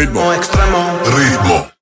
ritmo. 0.00 0.32
Extremo. 0.32 0.98
Ritmo. 1.04 1.79